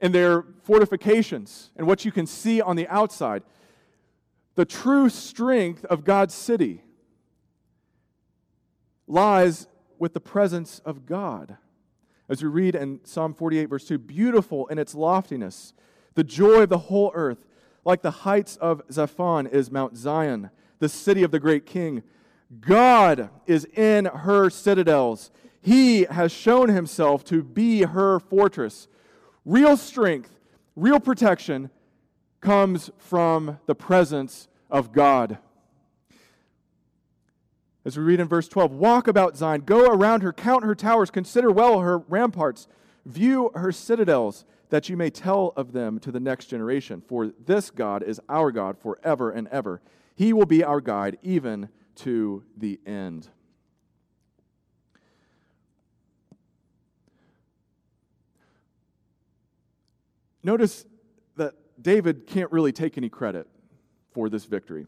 in 0.00 0.12
their 0.12 0.44
fortifications 0.62 1.70
and 1.76 1.86
what 1.86 2.04
you 2.04 2.12
can 2.12 2.26
see 2.26 2.60
on 2.60 2.76
the 2.76 2.88
outside, 2.88 3.42
the 4.54 4.64
true 4.64 5.08
strength 5.08 5.84
of 5.86 6.04
God's 6.04 6.34
city 6.34 6.82
lies 9.06 9.66
with 9.98 10.14
the 10.14 10.20
presence 10.20 10.80
of 10.84 11.06
God. 11.06 11.56
As 12.32 12.42
we 12.42 12.48
read 12.48 12.74
in 12.74 12.98
Psalm 13.04 13.34
48, 13.34 13.66
verse 13.66 13.86
2 13.86 13.98
beautiful 13.98 14.66
in 14.68 14.78
its 14.78 14.94
loftiness, 14.94 15.74
the 16.14 16.24
joy 16.24 16.62
of 16.62 16.70
the 16.70 16.78
whole 16.78 17.12
earth, 17.14 17.44
like 17.84 18.00
the 18.00 18.10
heights 18.10 18.56
of 18.56 18.80
Zaphon 18.88 19.46
is 19.52 19.70
Mount 19.70 19.98
Zion, 19.98 20.48
the 20.78 20.88
city 20.88 21.24
of 21.24 21.30
the 21.30 21.38
great 21.38 21.66
king. 21.66 22.02
God 22.58 23.28
is 23.46 23.66
in 23.66 24.06
her 24.06 24.48
citadels. 24.48 25.30
He 25.60 26.04
has 26.04 26.32
shown 26.32 26.70
himself 26.70 27.22
to 27.24 27.42
be 27.42 27.82
her 27.82 28.18
fortress. 28.18 28.88
Real 29.44 29.76
strength, 29.76 30.40
real 30.74 31.00
protection 31.00 31.68
comes 32.40 32.90
from 32.96 33.58
the 33.66 33.74
presence 33.74 34.48
of 34.70 34.90
God. 34.90 35.36
As 37.84 37.96
we 37.96 38.04
read 38.04 38.20
in 38.20 38.28
verse 38.28 38.46
12, 38.46 38.72
walk 38.72 39.08
about 39.08 39.36
Zion, 39.36 39.62
go 39.62 39.86
around 39.86 40.22
her, 40.22 40.32
count 40.32 40.64
her 40.64 40.74
towers, 40.74 41.10
consider 41.10 41.50
well 41.50 41.80
her 41.80 41.98
ramparts, 41.98 42.68
view 43.04 43.50
her 43.54 43.72
citadels, 43.72 44.44
that 44.70 44.88
you 44.88 44.96
may 44.96 45.10
tell 45.10 45.52
of 45.56 45.72
them 45.72 45.98
to 45.98 46.12
the 46.12 46.20
next 46.20 46.46
generation. 46.46 47.02
For 47.06 47.32
this 47.44 47.70
God 47.70 48.04
is 48.04 48.20
our 48.28 48.52
God 48.52 48.78
forever 48.78 49.30
and 49.30 49.48
ever. 49.48 49.82
He 50.14 50.32
will 50.32 50.46
be 50.46 50.62
our 50.62 50.80
guide 50.80 51.18
even 51.22 51.68
to 51.96 52.44
the 52.56 52.78
end. 52.86 53.28
Notice 60.44 60.86
that 61.36 61.54
David 61.80 62.26
can't 62.26 62.50
really 62.52 62.72
take 62.72 62.96
any 62.96 63.08
credit 63.08 63.48
for 64.12 64.28
this 64.28 64.44
victory, 64.44 64.86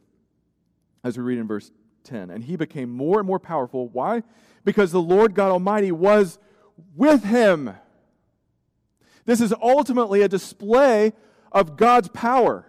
as 1.03 1.19
we 1.19 1.25
read 1.25 1.39
in 1.39 1.47
verse 1.47 1.71
10. 2.05 2.31
And 2.31 2.45
he 2.45 2.57
became 2.57 2.91
more 2.91 3.19
and 3.19 3.27
more 3.27 3.39
powerful. 3.39 3.89
Why? 3.89 4.23
Because 4.65 4.93
the 4.93 5.03
Lord 5.03 5.35
God 5.35 5.51
Almighty 5.51 5.93
was 5.93 6.39
with 6.95 7.25
him. 7.25 7.75
This 9.25 9.41
is 9.41 9.55
ultimately 9.61 10.23
a 10.23 10.29
display 10.29 11.13
of 11.51 11.77
God's 11.77 12.09
power. 12.09 12.67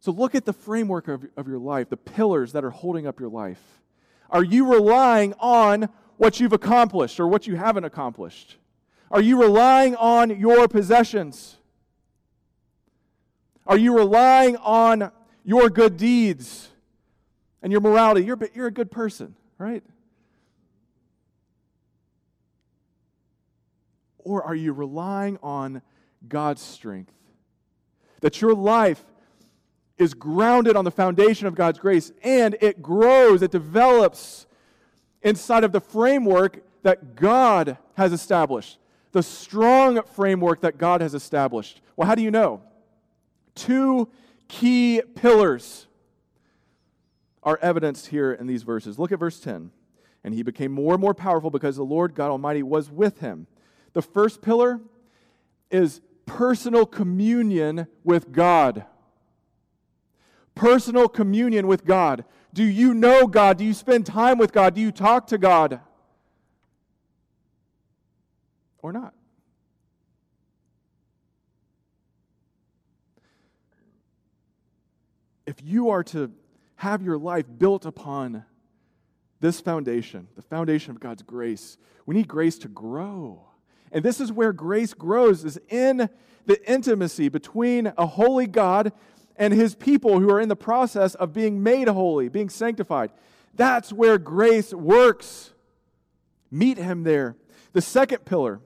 So 0.00 0.12
look 0.12 0.36
at 0.36 0.44
the 0.44 0.52
framework 0.52 1.08
of, 1.08 1.26
of 1.36 1.48
your 1.48 1.58
life, 1.58 1.90
the 1.90 1.96
pillars 1.96 2.52
that 2.52 2.64
are 2.64 2.70
holding 2.70 3.08
up 3.08 3.18
your 3.18 3.28
life. 3.28 3.60
Are 4.30 4.44
you 4.44 4.72
relying 4.72 5.34
on 5.40 5.88
what 6.16 6.38
you've 6.38 6.52
accomplished 6.52 7.18
or 7.18 7.26
what 7.26 7.46
you 7.48 7.56
haven't 7.56 7.84
accomplished? 7.84 8.56
Are 9.10 9.20
you 9.20 9.40
relying 9.40 9.96
on 9.96 10.38
your 10.38 10.68
possessions? 10.68 11.55
Are 13.66 13.76
you 13.76 13.96
relying 13.96 14.56
on 14.56 15.10
your 15.44 15.68
good 15.68 15.96
deeds 15.96 16.68
and 17.62 17.72
your 17.72 17.80
morality? 17.80 18.24
You're, 18.24 18.38
you're 18.54 18.68
a 18.68 18.72
good 18.72 18.90
person, 18.90 19.34
right? 19.58 19.82
Or 24.18 24.42
are 24.42 24.54
you 24.54 24.72
relying 24.72 25.38
on 25.42 25.82
God's 26.28 26.62
strength? 26.62 27.12
That 28.20 28.40
your 28.40 28.54
life 28.54 29.04
is 29.98 30.14
grounded 30.14 30.76
on 30.76 30.84
the 30.84 30.90
foundation 30.90 31.46
of 31.46 31.54
God's 31.54 31.78
grace 31.78 32.12
and 32.22 32.56
it 32.60 32.82
grows, 32.82 33.42
it 33.42 33.50
develops 33.50 34.46
inside 35.22 35.64
of 35.64 35.72
the 35.72 35.80
framework 35.80 36.62
that 36.82 37.16
God 37.16 37.78
has 37.94 38.12
established, 38.12 38.78
the 39.12 39.22
strong 39.22 40.02
framework 40.02 40.60
that 40.60 40.78
God 40.78 41.00
has 41.00 41.14
established. 41.14 41.80
Well, 41.96 42.06
how 42.06 42.14
do 42.14 42.22
you 42.22 42.30
know? 42.30 42.62
Two 43.56 44.08
key 44.46 45.02
pillars 45.16 45.88
are 47.42 47.58
evidenced 47.62 48.08
here 48.08 48.32
in 48.32 48.46
these 48.46 48.62
verses. 48.62 48.98
Look 48.98 49.10
at 49.10 49.18
verse 49.18 49.40
10. 49.40 49.70
And 50.22 50.34
he 50.34 50.42
became 50.42 50.72
more 50.72 50.94
and 50.94 51.00
more 51.00 51.14
powerful 51.14 51.50
because 51.50 51.76
the 51.76 51.84
Lord 51.84 52.14
God 52.14 52.30
Almighty 52.30 52.62
was 52.62 52.90
with 52.90 53.20
him. 53.20 53.46
The 53.92 54.02
first 54.02 54.42
pillar 54.42 54.80
is 55.70 56.00
personal 56.26 56.84
communion 56.86 57.86
with 58.04 58.32
God. 58.32 58.84
Personal 60.54 61.08
communion 61.08 61.66
with 61.66 61.84
God. 61.84 62.24
Do 62.52 62.64
you 62.64 62.94
know 62.94 63.26
God? 63.26 63.58
Do 63.58 63.64
you 63.64 63.74
spend 63.74 64.06
time 64.06 64.38
with 64.38 64.52
God? 64.52 64.74
Do 64.74 64.80
you 64.80 64.90
talk 64.90 65.28
to 65.28 65.38
God? 65.38 65.80
Or 68.82 68.92
not? 68.92 69.14
If 75.58 75.64
you 75.64 75.90
are 75.90 76.04
to 76.04 76.32
have 76.76 77.02
your 77.02 77.16
life 77.16 77.46
built 77.58 77.86
upon 77.86 78.44
this 79.40 79.60
foundation, 79.60 80.28
the 80.36 80.42
foundation 80.42 80.90
of 80.90 81.00
God's 81.00 81.22
grace, 81.22 81.78
we 82.04 82.14
need 82.14 82.28
grace 82.28 82.58
to 82.58 82.68
grow. 82.68 83.46
And 83.90 84.04
this 84.04 84.20
is 84.20 84.30
where 84.30 84.52
grace 84.52 84.92
grows 84.92 85.44
is 85.44 85.58
in 85.68 86.10
the 86.44 86.70
intimacy 86.70 87.28
between 87.28 87.92
a 87.96 88.06
holy 88.06 88.46
God 88.46 88.92
and 89.36 89.52
his 89.52 89.74
people 89.74 90.20
who 90.20 90.30
are 90.30 90.40
in 90.40 90.48
the 90.48 90.56
process 90.56 91.14
of 91.14 91.32
being 91.32 91.62
made 91.62 91.88
holy, 91.88 92.28
being 92.28 92.48
sanctified. 92.48 93.10
That's 93.54 93.92
where 93.92 94.18
grace 94.18 94.74
works. 94.74 95.52
Meet 96.50 96.78
him 96.78 97.02
there. 97.02 97.36
The 97.72 97.80
second 97.80 98.24
pillar, 98.24 98.60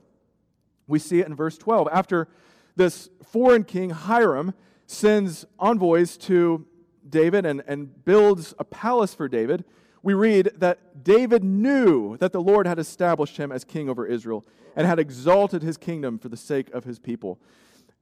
we 0.87 0.99
see 0.99 1.21
it 1.21 1.27
in 1.27 1.35
verse 1.35 1.57
12. 1.57 1.89
After 1.93 2.29
this 2.77 3.09
foreign 3.23 3.65
king, 3.65 3.91
Hiram, 3.91 4.55
sends 4.87 5.45
envoys 5.61 6.17
to 6.17 6.67
David 7.11 7.45
and, 7.45 7.63
and 7.67 8.05
builds 8.05 8.55
a 8.59 8.65
palace 8.65 9.15
for 9.15 9.29
David, 9.29 9.65
we 10.03 10.15
read 10.15 10.53
that 10.57 11.05
David 11.05 11.45
knew 11.45 12.17
that 12.19 12.33
the 12.33 12.41
Lord 12.41 12.67
had 12.67 12.79
established 12.79 13.37
him 13.37 13.53
as 13.53 13.65
king 13.65 13.89
over 13.89 14.07
Israel 14.07 14.45
and 14.77 14.87
had 14.87 14.99
exalted 14.99 15.63
his 15.63 15.77
kingdom 15.77 16.19
for 16.19 16.29
the 16.29 16.37
sake 16.37 16.71
of 16.71 16.85
his 16.85 16.99
people. 16.99 17.39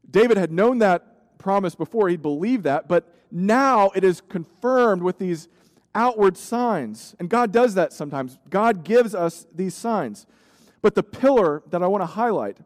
David 0.09 0.37
had 0.37 0.53
known 0.53 0.79
that 0.79 1.38
promise 1.38 1.75
before, 1.75 2.09
he'd 2.09 2.23
believed 2.23 2.64
that, 2.64 2.88
but 2.88 3.14
now 3.31 3.90
it 3.94 4.05
is 4.05 4.21
confirmed 4.21 5.03
with 5.03 5.18
these 5.18 5.49
outward 5.94 6.37
signs. 6.37 7.14
And 7.18 7.29
God 7.29 7.53
does 7.53 7.75
that 7.75 7.92
sometimes. 7.92 8.38
God 8.51 8.85
gives 8.85 9.14
us 9.14 9.47
these 9.55 9.75
signs. 9.75 10.27
But 10.83 10.94
the 10.94 11.03
pillar 11.03 11.62
that 11.71 11.83
I 11.83 11.87
want 11.87 12.03
to 12.03 12.07
highlight 12.07 12.59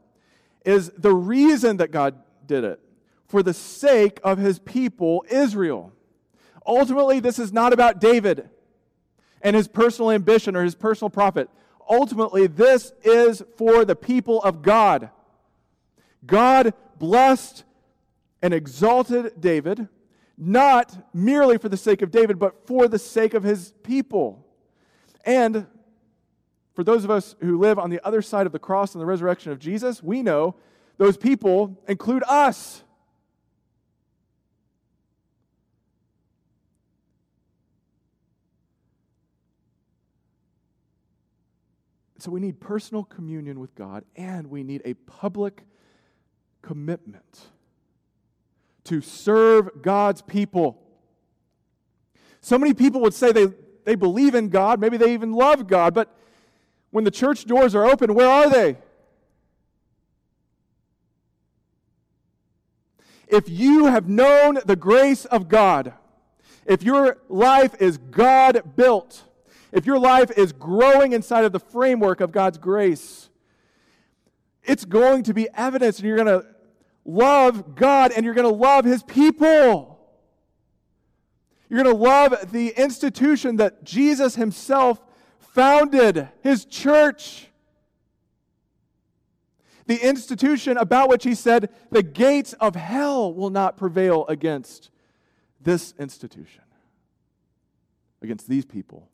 is 0.64 0.90
the 0.90 1.14
reason 1.14 1.78
that 1.78 1.90
God 1.90 2.16
did 2.46 2.64
it 2.64 2.80
for 3.26 3.42
the 3.42 3.54
sake 3.54 4.20
of 4.22 4.38
his 4.38 4.58
people, 4.58 5.24
Israel. 5.30 5.92
Ultimately, 6.66 7.20
this 7.20 7.38
is 7.38 7.52
not 7.52 7.72
about 7.72 8.00
David 8.00 8.48
and 9.40 9.56
his 9.56 9.68
personal 9.68 10.10
ambition 10.10 10.56
or 10.56 10.64
his 10.64 10.74
personal 10.74 11.10
profit. 11.10 11.50
Ultimately, 11.88 12.46
this 12.46 12.92
is 13.02 13.42
for 13.56 13.84
the 13.84 13.96
people 13.96 14.40
of 14.42 14.62
God. 14.62 15.10
God 16.24 16.74
blessed 16.98 17.64
and 18.40 18.54
exalted 18.54 19.40
David, 19.40 19.88
not 20.38 21.10
merely 21.14 21.58
for 21.58 21.68
the 21.68 21.76
sake 21.76 22.02
of 22.02 22.10
David, 22.10 22.38
but 22.38 22.66
for 22.66 22.88
the 22.88 22.98
sake 22.98 23.34
of 23.34 23.42
his 23.42 23.72
people. 23.82 24.46
And 25.24 25.66
for 26.74 26.84
those 26.84 27.04
of 27.04 27.10
us 27.10 27.36
who 27.40 27.58
live 27.58 27.78
on 27.78 27.90
the 27.90 28.04
other 28.06 28.22
side 28.22 28.46
of 28.46 28.52
the 28.52 28.58
cross 28.58 28.94
and 28.94 29.02
the 29.02 29.06
resurrection 29.06 29.52
of 29.52 29.58
Jesus, 29.58 30.02
we 30.02 30.22
know 30.22 30.54
those 30.98 31.16
people 31.16 31.78
include 31.88 32.22
us. 32.28 32.82
So 42.22 42.30
we 42.30 42.38
need 42.38 42.60
personal 42.60 43.02
communion 43.02 43.58
with 43.58 43.74
God 43.74 44.04
and 44.14 44.46
we 44.46 44.62
need 44.62 44.82
a 44.84 44.94
public 44.94 45.64
commitment 46.62 47.40
to 48.84 49.00
serve 49.00 49.82
God's 49.82 50.22
people. 50.22 50.80
So 52.40 52.60
many 52.60 52.74
people 52.74 53.00
would 53.00 53.12
say 53.12 53.32
they, 53.32 53.48
they 53.84 53.96
believe 53.96 54.36
in 54.36 54.50
God, 54.50 54.78
maybe 54.78 54.96
they 54.96 55.14
even 55.14 55.32
love 55.32 55.66
God, 55.66 55.94
but 55.94 56.16
when 56.92 57.02
the 57.02 57.10
church 57.10 57.44
doors 57.44 57.74
are 57.74 57.84
open, 57.84 58.14
where 58.14 58.28
are 58.28 58.48
they? 58.48 58.76
If 63.26 63.48
you 63.48 63.86
have 63.86 64.08
known 64.08 64.60
the 64.64 64.76
grace 64.76 65.24
of 65.24 65.48
God, 65.48 65.92
if 66.66 66.84
your 66.84 67.18
life 67.28 67.74
is 67.80 67.98
God 67.98 68.76
built, 68.76 69.24
if 69.72 69.86
your 69.86 69.98
life 69.98 70.30
is 70.36 70.52
growing 70.52 71.12
inside 71.12 71.44
of 71.44 71.52
the 71.52 71.58
framework 71.58 72.20
of 72.20 72.30
God's 72.30 72.58
grace, 72.58 73.30
it's 74.62 74.84
going 74.84 75.24
to 75.24 75.34
be 75.34 75.48
evidence 75.54 75.98
and 75.98 76.06
you're 76.06 76.16
going 76.16 76.40
to 76.40 76.46
love 77.04 77.74
God 77.74 78.12
and 78.12 78.24
you're 78.24 78.34
going 78.34 78.48
to 78.48 78.54
love 78.54 78.84
His 78.84 79.02
people. 79.02 79.98
You're 81.68 81.82
going 81.82 81.96
to 81.96 82.02
love 82.02 82.52
the 82.52 82.68
institution 82.68 83.56
that 83.56 83.82
Jesus 83.82 84.36
Himself 84.36 85.00
founded, 85.38 86.28
His 86.42 86.66
church. 86.66 87.48
The 89.86 89.96
institution 90.06 90.76
about 90.76 91.08
which 91.08 91.24
He 91.24 91.34
said, 91.34 91.70
the 91.90 92.02
gates 92.02 92.52
of 92.54 92.76
hell 92.76 93.32
will 93.32 93.50
not 93.50 93.78
prevail 93.78 94.26
against 94.28 94.90
this 95.60 95.94
institution, 95.98 96.62
against 98.20 98.48
these 98.48 98.66
people. 98.66 99.08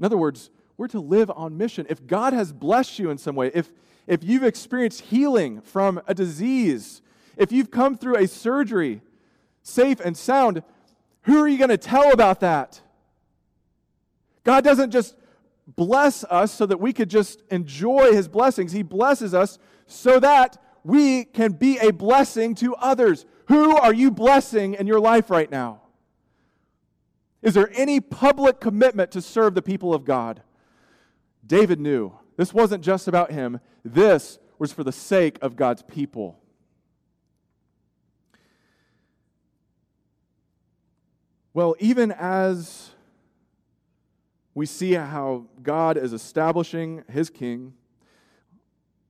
In 0.00 0.04
other 0.04 0.16
words, 0.16 0.50
we're 0.76 0.88
to 0.88 0.98
live 1.00 1.30
on 1.30 1.56
mission. 1.56 1.86
If 1.88 2.06
God 2.06 2.32
has 2.32 2.52
blessed 2.52 2.98
you 2.98 3.10
in 3.10 3.18
some 3.18 3.36
way, 3.36 3.52
if 3.54 3.70
if 4.10 4.24
you've 4.24 4.42
experienced 4.42 5.02
healing 5.02 5.60
from 5.60 6.00
a 6.08 6.14
disease, 6.14 7.00
if 7.36 7.52
you've 7.52 7.70
come 7.70 7.96
through 7.96 8.16
a 8.16 8.26
surgery 8.26 9.02
safe 9.62 10.00
and 10.00 10.16
sound, 10.16 10.64
who 11.22 11.40
are 11.40 11.46
you 11.46 11.58
going 11.58 11.70
to 11.70 11.78
tell 11.78 12.12
about 12.12 12.40
that? 12.40 12.80
God 14.42 14.64
doesn't 14.64 14.90
just 14.90 15.14
bless 15.76 16.24
us 16.24 16.52
so 16.52 16.66
that 16.66 16.80
we 16.80 16.92
could 16.92 17.08
just 17.08 17.42
enjoy 17.50 18.12
his 18.12 18.26
blessings. 18.26 18.72
He 18.72 18.82
blesses 18.82 19.32
us 19.32 19.58
so 19.86 20.18
that 20.18 20.60
we 20.82 21.24
can 21.24 21.52
be 21.52 21.78
a 21.78 21.92
blessing 21.92 22.56
to 22.56 22.74
others. 22.76 23.26
Who 23.46 23.76
are 23.76 23.94
you 23.94 24.10
blessing 24.10 24.74
in 24.74 24.86
your 24.86 24.98
life 24.98 25.30
right 25.30 25.50
now? 25.50 25.82
Is 27.42 27.54
there 27.54 27.70
any 27.74 28.00
public 28.00 28.60
commitment 28.60 29.10
to 29.12 29.22
serve 29.22 29.54
the 29.54 29.62
people 29.62 29.94
of 29.94 30.04
God? 30.04 30.42
David 31.46 31.80
knew 31.80 32.12
this 32.36 32.52
wasn't 32.54 32.84
just 32.84 33.08
about 33.08 33.32
him, 33.32 33.60
this 33.84 34.38
was 34.58 34.72
for 34.72 34.84
the 34.84 34.92
sake 34.92 35.38
of 35.42 35.56
God's 35.56 35.82
people. 35.82 36.38
Well, 41.52 41.74
even 41.80 42.12
as 42.12 42.90
we 44.54 44.66
see 44.66 44.92
how 44.92 45.46
God 45.62 45.96
is 45.96 46.12
establishing 46.12 47.02
his 47.10 47.30
king 47.30 47.72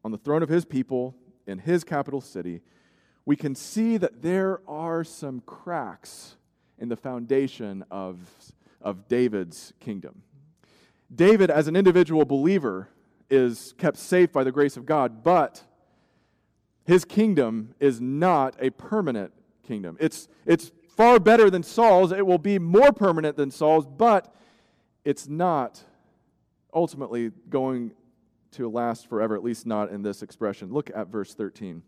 on 0.05 0.11
the 0.11 0.19
throne 0.19 0.43
of 0.43 0.49
his 0.49 0.65
people 0.65 1.15
in 1.47 1.59
his 1.59 1.85
capital 1.85 2.21
city, 2.21 2.63
we 3.27 3.37
can 3.37 3.55
see 3.55 3.97
that 3.97 4.23
there 4.23 4.61
are 4.67 5.05
some 5.05 5.41
cracks 5.41 6.37
in 6.81 6.89
the 6.89 6.97
foundation 6.97 7.85
of, 7.91 8.19
of 8.81 9.07
David's 9.07 9.73
kingdom. 9.79 10.23
David, 11.15 11.51
as 11.51 11.69
an 11.69 11.77
individual 11.77 12.25
believer, 12.25 12.89
is 13.29 13.75
kept 13.79 13.97
safe 13.97 14.33
by 14.33 14.43
the 14.43 14.51
grace 14.51 14.77
of 14.77 14.87
God, 14.87 15.23
but 15.23 15.63
his 16.85 17.05
kingdom 17.05 17.75
is 17.79 18.01
not 18.01 18.57
a 18.59 18.71
permanent 18.71 19.33
kingdom. 19.63 19.97
It's, 20.01 20.29
it's 20.47 20.73
far 20.97 21.21
better 21.21 21.51
than 21.51 21.63
Saul's. 21.63 22.11
It 22.13 22.27
will 22.27 22.39
be 22.39 22.59
more 22.59 22.93
permanent 22.93 23.37
than 23.37 23.51
Saul's, 23.51 23.87
but 23.87 24.35
it's 25.05 25.29
not 25.29 25.85
ultimately 26.75 27.31
going 27.49 27.93
to 28.53 28.69
last 28.69 29.09
forever, 29.09 29.37
at 29.37 29.45
least 29.45 29.67
not 29.67 29.91
in 29.91 30.03
this 30.03 30.23
expression. 30.23 30.73
Look 30.73 30.91
at 30.95 31.09
verse 31.09 31.35
13. 31.35 31.83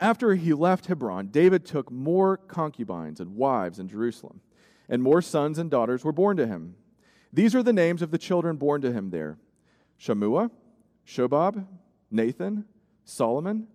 After 0.00 0.34
he 0.34 0.52
left 0.52 0.86
Hebron, 0.86 1.28
David 1.28 1.64
took 1.66 1.90
more 1.90 2.36
concubines 2.36 3.20
and 3.20 3.34
wives 3.34 3.78
in 3.78 3.88
Jerusalem, 3.88 4.40
and 4.88 5.02
more 5.02 5.20
sons 5.20 5.58
and 5.58 5.70
daughters 5.70 6.04
were 6.04 6.12
born 6.12 6.36
to 6.36 6.46
him. 6.46 6.76
These 7.32 7.54
are 7.54 7.62
the 7.62 7.72
names 7.72 8.00
of 8.00 8.10
the 8.10 8.18
children 8.18 8.56
born 8.56 8.80
to 8.82 8.92
him 8.92 9.10
there 9.10 9.38
Shammua, 10.00 10.50
Shobab, 11.06 11.66
Nathan, 12.10 12.64
Solomon, 13.04 13.66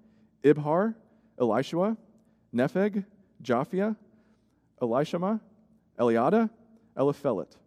Ibhar, 0.43 0.95
Elishua, 1.37 1.97
Nepheg, 2.55 3.05
Japhia, 3.43 3.97
Elishama, 4.81 5.41
Eliada, 5.99 6.49
Eliphelet. 6.95 7.57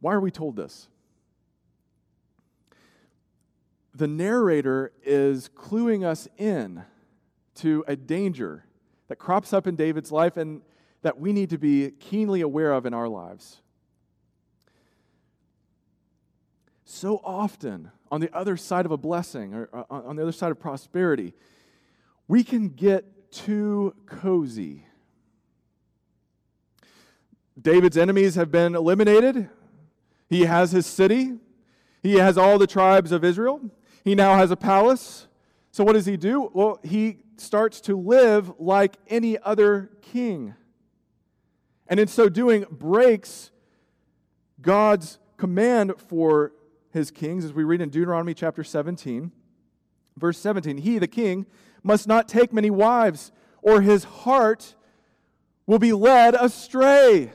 Why 0.00 0.12
are 0.12 0.20
we 0.20 0.30
told 0.30 0.56
this? 0.56 0.88
The 3.94 4.08
narrator 4.08 4.92
is 5.04 5.48
cluing 5.56 6.04
us 6.04 6.26
in 6.36 6.84
to 7.56 7.84
a 7.86 7.94
danger 7.94 8.64
that 9.08 9.16
crops 9.16 9.52
up 9.52 9.66
in 9.66 9.76
David's 9.76 10.10
life 10.10 10.36
and 10.36 10.62
that 11.02 11.20
we 11.20 11.32
need 11.32 11.50
to 11.50 11.58
be 11.58 11.90
keenly 12.00 12.40
aware 12.40 12.72
of 12.72 12.86
in 12.86 12.94
our 12.94 13.08
lives. 13.08 13.60
So 16.84 17.20
often, 17.24 17.90
on 18.10 18.20
the 18.20 18.34
other 18.34 18.56
side 18.56 18.86
of 18.86 18.92
a 18.92 18.96
blessing 18.96 19.54
or 19.54 19.68
uh, 19.72 19.84
on 19.90 20.16
the 20.16 20.22
other 20.22 20.32
side 20.32 20.50
of 20.50 20.58
prosperity, 20.58 21.34
we 22.26 22.42
can 22.42 22.70
get 22.70 23.32
too 23.32 23.94
cozy. 24.06 24.86
David's 27.60 27.96
enemies 27.96 28.34
have 28.34 28.50
been 28.50 28.74
eliminated. 28.74 29.48
He 30.28 30.42
has 30.42 30.72
his 30.72 30.86
city. 30.86 31.38
He 32.02 32.14
has 32.14 32.36
all 32.36 32.58
the 32.58 32.66
tribes 32.66 33.12
of 33.12 33.24
Israel. 33.24 33.60
He 34.04 34.14
now 34.14 34.36
has 34.36 34.50
a 34.50 34.56
palace. 34.56 35.26
So, 35.70 35.82
what 35.82 35.94
does 35.94 36.06
he 36.06 36.16
do? 36.16 36.50
Well, 36.52 36.78
he 36.84 37.18
starts 37.36 37.80
to 37.82 37.98
live 37.98 38.52
like 38.60 38.96
any 39.08 39.38
other 39.38 39.90
king. 40.02 40.54
And 41.88 41.98
in 41.98 42.06
so 42.06 42.28
doing, 42.28 42.66
breaks 42.70 43.50
God's 44.60 45.18
command 45.36 45.94
for 45.96 46.52
his 46.90 47.10
kings, 47.10 47.44
as 47.44 47.52
we 47.52 47.64
read 47.64 47.80
in 47.80 47.88
Deuteronomy 47.88 48.34
chapter 48.34 48.62
17. 48.62 49.32
Verse 50.16 50.38
17 50.38 50.78
He, 50.78 50.98
the 50.98 51.08
king, 51.08 51.46
must 51.82 52.06
not 52.06 52.28
take 52.28 52.52
many 52.52 52.70
wives, 52.70 53.32
or 53.62 53.80
his 53.80 54.04
heart 54.04 54.74
will 55.66 55.78
be 55.78 55.92
led 55.92 56.34
astray. 56.34 57.32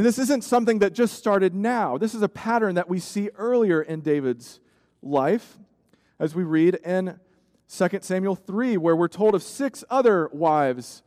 And 0.00 0.06
this 0.06 0.18
isn't 0.18 0.44
something 0.44 0.78
that 0.78 0.94
just 0.94 1.12
started 1.12 1.54
now. 1.54 1.98
This 1.98 2.14
is 2.14 2.22
a 2.22 2.28
pattern 2.30 2.76
that 2.76 2.88
we 2.88 2.98
see 2.98 3.28
earlier 3.36 3.82
in 3.82 4.00
David's 4.00 4.58
life, 5.02 5.58
as 6.18 6.34
we 6.34 6.42
read 6.42 6.76
in 6.76 7.20
2 7.68 7.88
Samuel 8.00 8.34
3, 8.34 8.78
where 8.78 8.96
we're 8.96 9.08
told 9.08 9.34
of 9.34 9.42
six 9.42 9.84
other 9.90 10.30
wives 10.32 11.02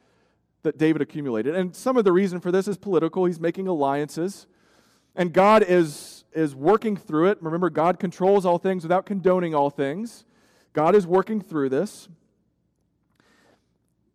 that 0.61 0.77
David 0.77 1.01
accumulated. 1.01 1.55
And 1.55 1.75
some 1.75 1.97
of 1.97 2.03
the 2.03 2.11
reason 2.11 2.39
for 2.39 2.51
this 2.51 2.67
is 2.67 2.77
political. 2.77 3.25
He's 3.25 3.39
making 3.39 3.67
alliances, 3.67 4.45
and 5.15 5.33
God 5.33 5.63
is, 5.63 6.23
is 6.31 6.53
working 6.53 6.95
through 6.95 7.29
it. 7.29 7.41
Remember, 7.41 7.71
God 7.71 7.97
controls 7.97 8.45
all 8.45 8.59
things 8.59 8.83
without 8.83 9.07
condoning 9.07 9.55
all 9.55 9.71
things. 9.71 10.23
God 10.71 10.93
is 10.93 11.07
working 11.07 11.41
through 11.41 11.69
this. 11.69 12.09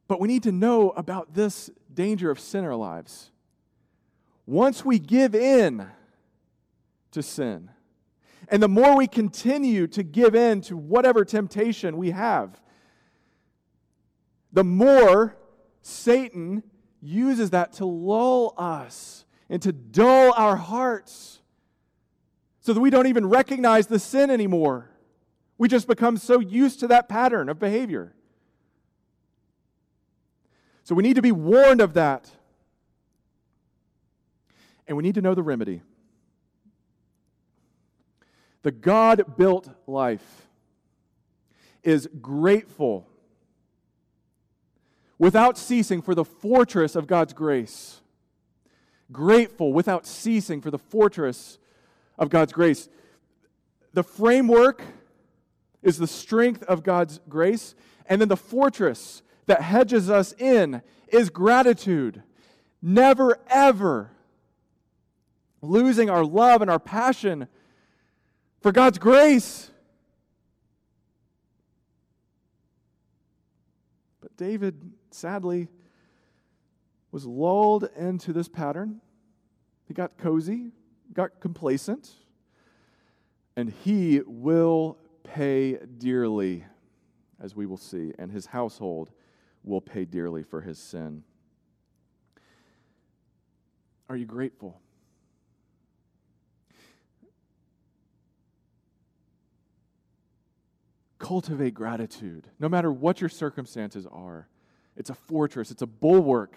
But 0.07 0.21
we 0.21 0.29
need 0.29 0.45
to 0.45 0.53
know 0.53 0.91
about 0.91 1.35
this 1.35 1.69
danger 1.93 2.31
of 2.31 2.39
sin 2.39 2.61
in 2.61 2.67
our 2.71 2.77
lives. 2.77 3.33
Once 4.49 4.83
we 4.83 4.99
give 4.99 5.35
in 5.35 5.87
to 7.11 7.23
sin, 7.23 7.69
and 8.49 8.63
the 8.63 8.69
more 8.69 8.97
we 8.97 9.07
continue 9.07 9.87
to 9.87 10.03
give 10.03 10.35
in 10.35 10.63
to 10.63 10.75
whatever 10.75 11.23
temptation 11.23 11.99
we 11.99 12.13
have, 12.13 12.59
the 14.51 14.65
more 14.65 15.37
Satan 15.83 16.63
uses 17.03 17.51
that 17.51 17.75
to 17.75 17.85
lull 17.85 18.55
us 18.57 19.27
and 19.51 19.61
to 19.61 19.71
dull 19.71 20.33
our 20.33 20.57
hearts 20.57 21.43
so 22.61 22.73
that 22.73 22.81
we 22.81 22.89
don't 22.89 23.07
even 23.07 23.27
recognize 23.27 23.89
the 23.89 23.99
sin 23.99 24.31
anymore. 24.31 24.91
We 25.59 25.69
just 25.69 25.87
become 25.87 26.17
so 26.17 26.41
used 26.41 26.81
to 26.81 26.87
that 26.87 27.07
pattern 27.07 27.51
of 27.51 27.59
behavior. 27.59 28.15
So 30.85 30.95
we 30.95 31.03
need 31.03 31.17
to 31.17 31.23
be 31.23 31.33
warned 31.33 31.83
of 31.83 31.93
that. 31.93 32.31
And 34.89 34.97
we 34.97 35.03
need 35.05 35.15
to 35.15 35.23
know 35.23 35.35
the 35.35 35.43
remedy. 35.43 35.83
The 38.63 38.73
God 38.73 39.37
built 39.37 39.69
life 39.87 40.49
is 41.85 42.09
grateful 42.21 43.07
without 45.19 45.57
ceasing 45.59 46.03
for 46.03 46.15
the 46.15 46.25
fortress 46.25 46.97
of 46.97 47.07
God's 47.07 47.33
grace. 47.33 48.01
Grateful 49.13 49.73
without 49.73 50.07
ceasing 50.07 50.61
for 50.61 50.71
the 50.71 50.79
fortress 50.79 51.59
of 52.19 52.31
God's 52.31 52.53
grace. 52.53 52.89
The 53.93 54.03
framework 54.03 54.83
is 55.83 55.99
the 55.99 56.07
strength 56.07 56.63
of 56.65 56.83
God's 56.83 57.21
grace, 57.29 57.75
and 58.07 58.21
then 58.21 58.29
the 58.29 58.37
fortress 58.37 59.23
that 59.47 59.63
hedges 59.63 60.11
us 60.11 60.33
in 60.39 60.83
is 61.09 61.31
gratitude. 61.31 62.23
Never, 62.83 63.39
ever 63.49 64.11
losing 65.61 66.09
our 66.11 66.25
love 66.25 66.63
and 66.63 66.71
our 66.71 66.79
passion 66.79 67.49
for 68.61 68.73
God's 68.73 68.99
grace. 68.99 69.71
But 74.21 74.37
David, 74.37 74.93
sadly, 75.11 75.69
was 77.11 77.25
lulled 77.25 77.89
into 77.97 78.33
this 78.33 78.49
pattern. 78.49 79.01
He 79.87 79.95
got 79.95 80.19
cozy, 80.19 80.73
got 81.13 81.41
complacent, 81.41 82.11
and 83.57 83.71
he 83.71 84.21
will 84.27 84.99
pay 85.25 85.79
dearly, 85.99 86.65
as 87.41 87.57
we 87.57 87.67
will 87.67 87.79
see, 87.79 88.13
and 88.19 88.31
his 88.31 88.47
household 88.47 89.11
will 89.65 89.81
pay 89.81 90.05
dearly 90.05 90.43
for 90.43 90.61
his 90.61 90.79
sin. 90.79 91.23
Are 94.09 94.17
you 94.17 94.27
grateful? 94.27 94.81
Cultivate 101.29 101.75
gratitude, 101.75 102.47
no 102.59 102.71
matter 102.71 102.91
what 102.91 103.21
your 103.21 103.29
circumstances 103.29 104.07
are. 104.11 104.49
It's 104.97 105.11
a 105.11 105.15
fortress, 105.15 105.71
it's 105.71 105.83
a 105.83 105.87
bulwark 105.87 106.57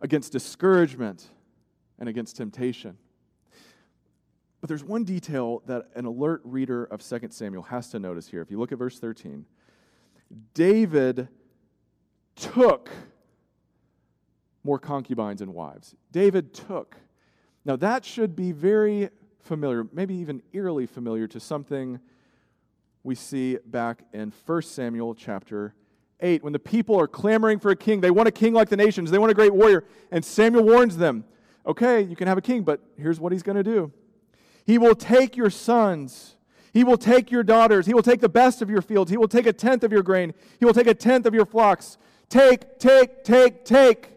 against 0.00 0.32
discouragement 0.32 1.28
and 1.98 2.08
against 2.08 2.36
temptation. 2.36 2.96
But 4.62 4.68
there's 4.68 4.82
one 4.82 5.04
detail 5.04 5.62
that 5.66 5.90
an 5.94 6.06
alert 6.06 6.40
reader 6.42 6.84
of 6.84 7.06
2 7.06 7.20
Samuel 7.28 7.64
has 7.64 7.90
to 7.90 7.98
notice 7.98 8.28
here. 8.28 8.40
If 8.40 8.50
you 8.50 8.58
look 8.58 8.72
at 8.72 8.78
verse 8.78 8.98
13, 8.98 9.44
David 10.54 11.28
took 12.36 12.88
more 14.64 14.78
concubines 14.78 15.42
and 15.42 15.52
wives. 15.52 15.94
David 16.12 16.54
took. 16.54 16.96
Now, 17.66 17.76
that 17.76 18.06
should 18.06 18.34
be 18.34 18.52
very 18.52 19.10
familiar, 19.38 19.86
maybe 19.92 20.14
even 20.14 20.40
eerily 20.54 20.86
familiar 20.86 21.26
to 21.26 21.38
something 21.38 22.00
we 23.02 23.14
see 23.14 23.58
back 23.66 24.04
in 24.12 24.32
1 24.46 24.62
Samuel 24.62 25.14
chapter 25.14 25.74
8 26.20 26.42
when 26.42 26.52
the 26.52 26.58
people 26.58 26.98
are 26.98 27.08
clamoring 27.08 27.58
for 27.58 27.70
a 27.70 27.76
king. 27.76 28.00
They 28.00 28.10
want 28.10 28.28
a 28.28 28.32
king 28.32 28.52
like 28.52 28.68
the 28.68 28.76
nations, 28.76 29.10
they 29.10 29.18
want 29.18 29.30
a 29.30 29.34
great 29.34 29.54
warrior. 29.54 29.84
And 30.10 30.24
Samuel 30.24 30.64
warns 30.64 30.96
them 30.96 31.24
okay, 31.66 32.00
you 32.00 32.16
can 32.16 32.26
have 32.26 32.38
a 32.38 32.42
king, 32.42 32.62
but 32.62 32.80
here's 32.96 33.20
what 33.20 33.32
he's 33.32 33.42
going 33.42 33.56
to 33.56 33.62
do 33.62 33.92
He 34.66 34.78
will 34.78 34.94
take 34.94 35.36
your 35.36 35.50
sons. 35.50 36.36
He 36.72 36.84
will 36.84 36.98
take 36.98 37.32
your 37.32 37.42
daughters. 37.42 37.86
He 37.86 37.94
will 37.94 38.02
take 38.02 38.20
the 38.20 38.28
best 38.28 38.62
of 38.62 38.70
your 38.70 38.80
fields. 38.80 39.10
He 39.10 39.16
will 39.16 39.26
take 39.26 39.46
a 39.46 39.52
tenth 39.52 39.82
of 39.82 39.90
your 39.90 40.04
grain. 40.04 40.32
He 40.60 40.64
will 40.64 40.72
take 40.72 40.86
a 40.86 40.94
tenth 40.94 41.26
of 41.26 41.34
your 41.34 41.44
flocks. 41.44 41.98
Take, 42.28 42.78
take, 42.78 43.24
take, 43.24 43.64
take. 43.64 44.10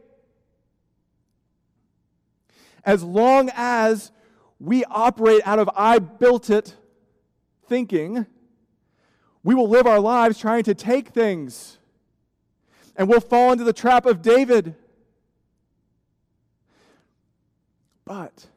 As 2.86 3.02
long 3.02 3.50
as 3.56 4.12
we 4.60 4.84
operate 4.86 5.42
out 5.46 5.58
of 5.58 5.68
I 5.76 5.98
built 5.98 6.52
it 6.52 6.76
thinking, 7.68 8.28
we 9.44 9.56
will 9.56 9.68
live 9.68 9.86
our 9.86 10.00
lives 10.00 10.40
trying 10.40 10.64
to 10.64 10.74
take 10.74 11.10
things. 11.10 11.78
And 12.96 13.08
we'll 13.08 13.20
fall 13.20 13.52
into 13.52 13.64
the 13.64 13.74
trap 13.74 14.06
of 14.06 14.22
David. 14.22 14.76
But 18.06 18.48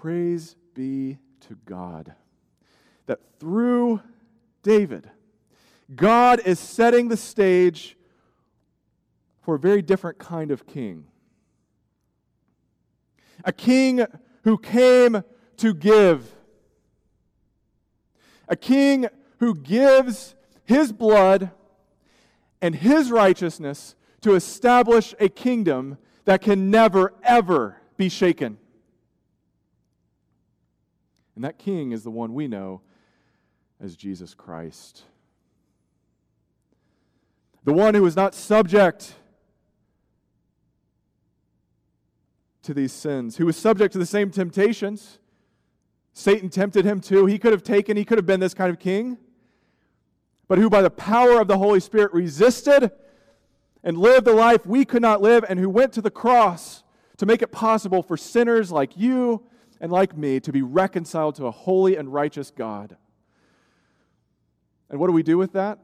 Praise 0.00 0.56
be 0.72 1.18
to 1.40 1.58
God 1.66 2.14
that 3.04 3.18
through 3.38 4.00
David, 4.62 5.10
God 5.94 6.40
is 6.46 6.58
setting 6.58 7.08
the 7.08 7.18
stage 7.18 7.98
for 9.42 9.56
a 9.56 9.58
very 9.58 9.82
different 9.82 10.18
kind 10.18 10.50
of 10.50 10.66
king. 10.66 11.04
A 13.44 13.52
king 13.52 14.06
who 14.44 14.56
came 14.56 15.22
to 15.58 15.74
give. 15.74 16.34
A 18.50 18.56
king 18.56 19.06
who 19.38 19.54
gives 19.54 20.34
his 20.64 20.92
blood 20.92 21.50
and 22.60 22.74
his 22.74 23.10
righteousness 23.10 23.94
to 24.20 24.34
establish 24.34 25.14
a 25.18 25.30
kingdom 25.30 25.96
that 26.26 26.42
can 26.42 26.70
never, 26.70 27.14
ever 27.22 27.78
be 27.96 28.10
shaken. 28.10 28.58
And 31.34 31.44
that 31.44 31.58
king 31.58 31.92
is 31.92 32.02
the 32.02 32.10
one 32.10 32.34
we 32.34 32.48
know 32.48 32.82
as 33.80 33.96
Jesus 33.96 34.34
Christ. 34.34 35.04
The 37.64 37.72
one 37.72 37.94
who 37.94 38.04
is 38.04 38.16
not 38.16 38.34
subject 38.34 39.14
to 42.62 42.74
these 42.74 42.92
sins, 42.92 43.36
who 43.36 43.46
was 43.46 43.56
subject 43.56 43.92
to 43.92 43.98
the 43.98 44.06
same 44.06 44.30
temptations. 44.30 45.18
Satan 46.20 46.50
tempted 46.50 46.84
him 46.84 47.00
too. 47.00 47.24
He 47.24 47.38
could 47.38 47.52
have 47.52 47.62
taken, 47.62 47.96
he 47.96 48.04
could 48.04 48.18
have 48.18 48.26
been 48.26 48.40
this 48.40 48.52
kind 48.52 48.70
of 48.70 48.78
king, 48.78 49.16
but 50.48 50.58
who 50.58 50.68
by 50.68 50.82
the 50.82 50.90
power 50.90 51.40
of 51.40 51.48
the 51.48 51.56
Holy 51.56 51.80
Spirit 51.80 52.12
resisted 52.12 52.90
and 53.82 53.96
lived 53.96 54.26
the 54.26 54.34
life 54.34 54.66
we 54.66 54.84
could 54.84 55.00
not 55.00 55.22
live, 55.22 55.42
and 55.48 55.58
who 55.58 55.70
went 55.70 55.94
to 55.94 56.02
the 56.02 56.10
cross 56.10 56.82
to 57.16 57.24
make 57.24 57.40
it 57.40 57.50
possible 57.50 58.02
for 58.02 58.18
sinners 58.18 58.70
like 58.70 58.98
you 58.98 59.42
and 59.80 59.90
like 59.90 60.14
me 60.14 60.38
to 60.40 60.52
be 60.52 60.60
reconciled 60.60 61.36
to 61.36 61.46
a 61.46 61.50
holy 61.50 61.96
and 61.96 62.12
righteous 62.12 62.50
God. 62.50 62.98
And 64.90 65.00
what 65.00 65.06
do 65.06 65.14
we 65.14 65.22
do 65.22 65.38
with 65.38 65.54
that? 65.54 65.78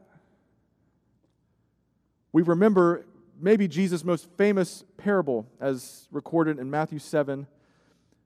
We 2.31 2.43
remember 2.43 3.07
maybe 3.41 3.67
Jesus' 3.67 4.03
most 4.03 4.29
famous 4.37 4.83
parable 4.97 5.47
as 5.59 6.07
recorded 6.11 6.59
in 6.59 6.69
Matthew 6.69 6.99
7, 6.99 7.47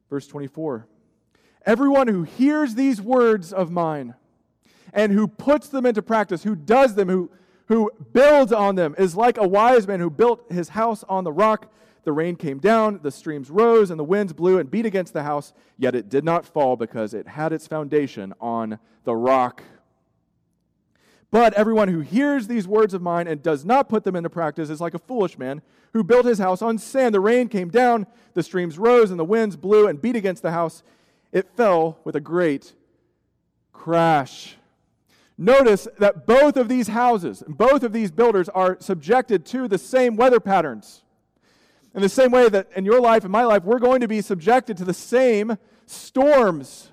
verse 0.09 0.27
24. 0.27 0.87
Everyone 1.65 2.07
who 2.07 2.23
hears 2.23 2.75
these 2.75 3.01
words 3.01 3.53
of 3.53 3.71
mine 3.71 4.15
and 4.93 5.11
who 5.11 5.27
puts 5.27 5.67
them 5.67 5.85
into 5.85 6.01
practice, 6.01 6.43
who 6.43 6.55
does 6.55 6.95
them, 6.95 7.07
who, 7.07 7.29
who 7.67 7.91
builds 8.13 8.51
on 8.51 8.75
them, 8.75 8.95
is 8.97 9.15
like 9.15 9.37
a 9.37 9.47
wise 9.47 9.87
man 9.87 9.99
who 9.99 10.09
built 10.09 10.51
his 10.51 10.69
house 10.69 11.03
on 11.07 11.23
the 11.23 11.31
rock. 11.31 11.71
The 12.03 12.11
rain 12.11 12.35
came 12.35 12.57
down, 12.57 12.99
the 13.03 13.11
streams 13.11 13.51
rose, 13.51 13.91
and 13.91 13.99
the 13.99 14.03
winds 14.03 14.33
blew 14.33 14.57
and 14.57 14.71
beat 14.71 14.87
against 14.87 15.13
the 15.13 15.23
house, 15.23 15.53
yet 15.77 15.93
it 15.93 16.09
did 16.09 16.23
not 16.23 16.45
fall 16.45 16.75
because 16.75 17.13
it 17.13 17.27
had 17.27 17.53
its 17.53 17.67
foundation 17.67 18.33
on 18.41 18.79
the 19.03 19.15
rock. 19.15 19.61
But 21.29 21.53
everyone 21.53 21.87
who 21.87 22.01
hears 22.01 22.47
these 22.47 22.67
words 22.67 22.93
of 22.93 23.01
mine 23.01 23.27
and 23.27 23.41
does 23.41 23.63
not 23.63 23.87
put 23.87 24.03
them 24.03 24.17
into 24.17 24.29
practice 24.29 24.69
is 24.69 24.81
like 24.81 24.93
a 24.93 24.99
foolish 24.99 25.37
man 25.37 25.61
who 25.93 26.03
built 26.03 26.25
his 26.25 26.39
house 26.39 26.61
on 26.61 26.77
sand. 26.77 27.15
The 27.15 27.21
rain 27.21 27.47
came 27.47 27.69
down, 27.69 28.05
the 28.33 28.43
streams 28.43 28.77
rose, 28.77 29.11
and 29.11 29.19
the 29.19 29.25
winds 29.25 29.55
blew 29.55 29.87
and 29.87 30.01
beat 30.01 30.17
against 30.17 30.41
the 30.43 30.51
house. 30.51 30.83
It 31.31 31.47
fell 31.55 31.99
with 32.03 32.15
a 32.15 32.19
great 32.19 32.73
crash. 33.71 34.57
Notice 35.37 35.87
that 35.97 36.27
both 36.27 36.57
of 36.57 36.67
these 36.69 36.89
houses, 36.89 37.43
both 37.47 37.83
of 37.83 37.93
these 37.93 38.11
builders 38.11 38.47
are 38.49 38.77
subjected 38.79 39.45
to 39.47 39.67
the 39.67 39.77
same 39.77 40.15
weather 40.15 40.39
patterns. 40.39 41.03
In 41.95 42.01
the 42.01 42.09
same 42.09 42.31
way 42.31 42.47
that 42.47 42.69
in 42.75 42.85
your 42.85 43.01
life 43.01 43.23
and 43.23 43.31
my 43.31 43.43
life, 43.43 43.63
we're 43.63 43.79
going 43.79 44.01
to 44.01 44.07
be 44.07 44.21
subjected 44.21 44.77
to 44.77 44.85
the 44.85 44.93
same 44.93 45.57
storms. 45.85 46.91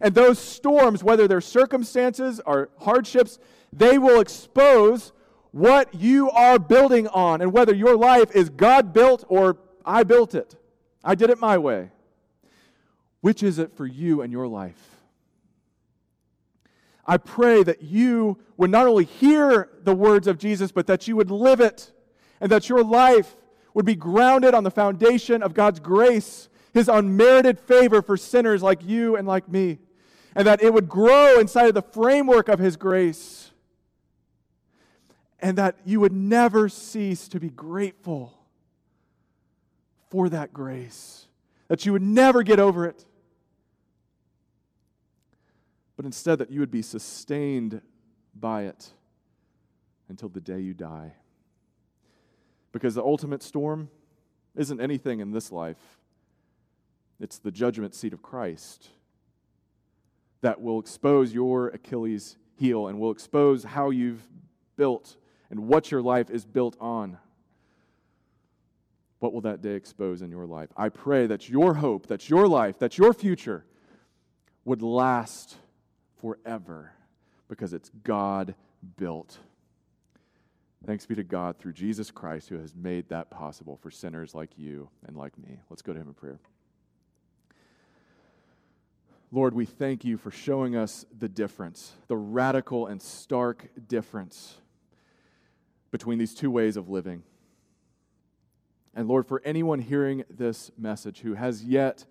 And 0.00 0.14
those 0.14 0.38
storms, 0.38 1.02
whether 1.02 1.26
they're 1.26 1.40
circumstances 1.40 2.40
or 2.44 2.70
hardships, 2.80 3.38
they 3.72 3.98
will 3.98 4.20
expose 4.20 5.12
what 5.52 5.94
you 5.94 6.30
are 6.30 6.58
building 6.58 7.08
on 7.08 7.40
and 7.40 7.52
whether 7.52 7.74
your 7.74 7.96
life 7.96 8.34
is 8.34 8.50
God 8.50 8.92
built 8.92 9.24
or 9.28 9.58
I 9.84 10.02
built 10.02 10.34
it. 10.34 10.56
I 11.04 11.14
did 11.14 11.30
it 11.30 11.38
my 11.38 11.58
way. 11.58 11.90
Which 13.22 13.42
is 13.42 13.58
it 13.58 13.74
for 13.74 13.86
you 13.86 14.20
and 14.20 14.30
your 14.30 14.46
life? 14.46 15.00
I 17.06 17.16
pray 17.16 17.62
that 17.62 17.82
you 17.82 18.38
would 18.58 18.70
not 18.70 18.86
only 18.86 19.04
hear 19.04 19.70
the 19.82 19.94
words 19.94 20.26
of 20.26 20.36
Jesus, 20.36 20.70
but 20.70 20.86
that 20.88 21.08
you 21.08 21.16
would 21.16 21.30
live 21.30 21.60
it 21.60 21.90
and 22.38 22.52
that 22.52 22.68
your 22.68 22.84
life 22.84 23.34
would 23.72 23.86
be 23.86 23.94
grounded 23.94 24.52
on 24.52 24.62
the 24.62 24.70
foundation 24.70 25.42
of 25.42 25.54
God's 25.54 25.80
grace, 25.80 26.50
His 26.74 26.88
unmerited 26.88 27.58
favor 27.58 28.02
for 28.02 28.18
sinners 28.18 28.62
like 28.62 28.84
you 28.84 29.16
and 29.16 29.26
like 29.26 29.48
me 29.48 29.78
and 30.34 30.46
that 30.46 30.62
it 30.62 30.72
would 30.72 30.88
grow 30.88 31.38
inside 31.38 31.66
of 31.66 31.74
the 31.74 31.82
framework 31.82 32.48
of 32.48 32.58
His 32.58 32.76
grace, 32.76 33.50
and 35.40 35.58
that 35.58 35.76
you 35.84 36.00
would 36.00 36.12
never 36.12 36.68
cease 36.68 37.28
to 37.28 37.40
be 37.40 37.50
grateful 37.50 38.32
for 40.10 40.28
that 40.28 40.52
grace, 40.52 41.26
that 41.68 41.84
you 41.84 41.92
would 41.92 42.02
never 42.02 42.42
get 42.42 42.60
over 42.60 42.86
it, 42.86 43.04
but 45.96 46.04
instead 46.04 46.38
that 46.38 46.50
you 46.50 46.60
would 46.60 46.70
be 46.70 46.82
sustained 46.82 47.80
by 48.34 48.62
it 48.62 48.90
until 50.08 50.28
the 50.28 50.40
day 50.40 50.60
you 50.60 50.74
die. 50.74 51.12
Because 52.72 52.94
the 52.94 53.02
ultimate 53.02 53.42
storm 53.42 53.90
isn't 54.56 54.80
anything 54.80 55.20
in 55.20 55.32
this 55.32 55.52
life. 55.52 55.98
It's 57.20 57.38
the 57.38 57.50
judgment 57.50 57.94
seat 57.94 58.12
of 58.12 58.22
Christ 58.22 58.88
that 60.40 60.60
will 60.60 60.80
expose 60.80 61.32
your 61.32 61.68
Achilles 61.68 62.36
heel 62.56 62.88
and 62.88 62.98
will 62.98 63.10
expose 63.10 63.64
how 63.64 63.90
you've 63.90 64.26
built 64.76 65.16
and 65.50 65.68
what 65.68 65.90
your 65.90 66.02
life 66.02 66.30
is 66.30 66.44
built 66.44 66.76
on. 66.80 67.18
What 69.20 69.32
will 69.32 69.42
that 69.42 69.62
day 69.62 69.74
expose 69.74 70.20
in 70.20 70.30
your 70.30 70.46
life? 70.46 70.70
I 70.76 70.88
pray 70.88 71.26
that 71.28 71.48
your 71.48 71.74
hope, 71.74 72.08
that 72.08 72.28
your 72.28 72.48
life, 72.48 72.78
that 72.80 72.98
your 72.98 73.12
future 73.12 73.64
would 74.64 74.82
last 74.82 75.56
forever 76.22 76.92
because 77.48 77.74
it's 77.74 77.90
God 78.02 78.54
built. 78.96 79.38
Thanks 80.86 81.04
be 81.04 81.14
to 81.16 81.22
God 81.22 81.58
through 81.58 81.74
Jesus 81.74 82.10
Christ 82.10 82.48
who 82.48 82.58
has 82.58 82.74
made 82.74 83.08
that 83.10 83.30
possible 83.30 83.76
for 83.76 83.90
sinners 83.90 84.34
like 84.34 84.56
you 84.56 84.88
and 85.06 85.16
like 85.16 85.38
me. 85.38 85.60
Let's 85.68 85.82
go 85.82 85.92
to 85.92 86.00
Him 86.00 86.08
in 86.08 86.14
prayer. 86.14 86.38
Lord, 89.30 89.54
we 89.54 89.64
thank 89.64 90.04
you 90.04 90.16
for 90.16 90.30
showing 90.30 90.76
us 90.76 91.06
the 91.16 91.28
difference, 91.28 91.92
the 92.08 92.16
radical 92.16 92.86
and 92.86 93.00
stark 93.00 93.68
difference 93.88 94.56
between 95.90 96.18
these 96.18 96.34
two 96.34 96.50
ways 96.50 96.76
of 96.76 96.88
living. 96.88 97.22
And 98.94 99.08
Lord, 99.08 99.26
for 99.26 99.40
anyone 99.44 99.78
hearing 99.78 100.24
this 100.28 100.70
message 100.76 101.20
who 101.20 101.34
has 101.34 101.64
yet 101.64 102.04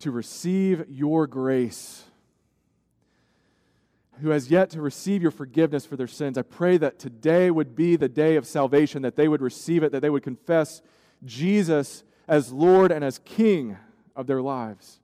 to 0.00 0.10
receive 0.10 0.84
your 0.88 1.26
grace, 1.26 2.04
who 4.20 4.30
has 4.30 4.50
yet 4.50 4.70
to 4.70 4.80
receive 4.80 5.22
your 5.22 5.30
forgiveness 5.30 5.86
for 5.86 5.96
their 5.96 6.06
sins, 6.06 6.36
I 6.36 6.42
pray 6.42 6.76
that 6.78 6.98
today 6.98 7.50
would 7.50 7.74
be 7.74 7.96
the 7.96 8.08
day 8.08 8.36
of 8.36 8.46
salvation, 8.46 9.02
that 9.02 9.16
they 9.16 9.28
would 9.28 9.40
receive 9.40 9.82
it, 9.82 9.92
that 9.92 10.00
they 10.00 10.10
would 10.10 10.22
confess 10.22 10.82
Jesus 11.24 12.04
as 12.28 12.52
Lord 12.52 12.92
and 12.92 13.04
as 13.04 13.18
King 13.18 13.76
of 14.14 14.26
their 14.26 14.42
lives. 14.42 15.00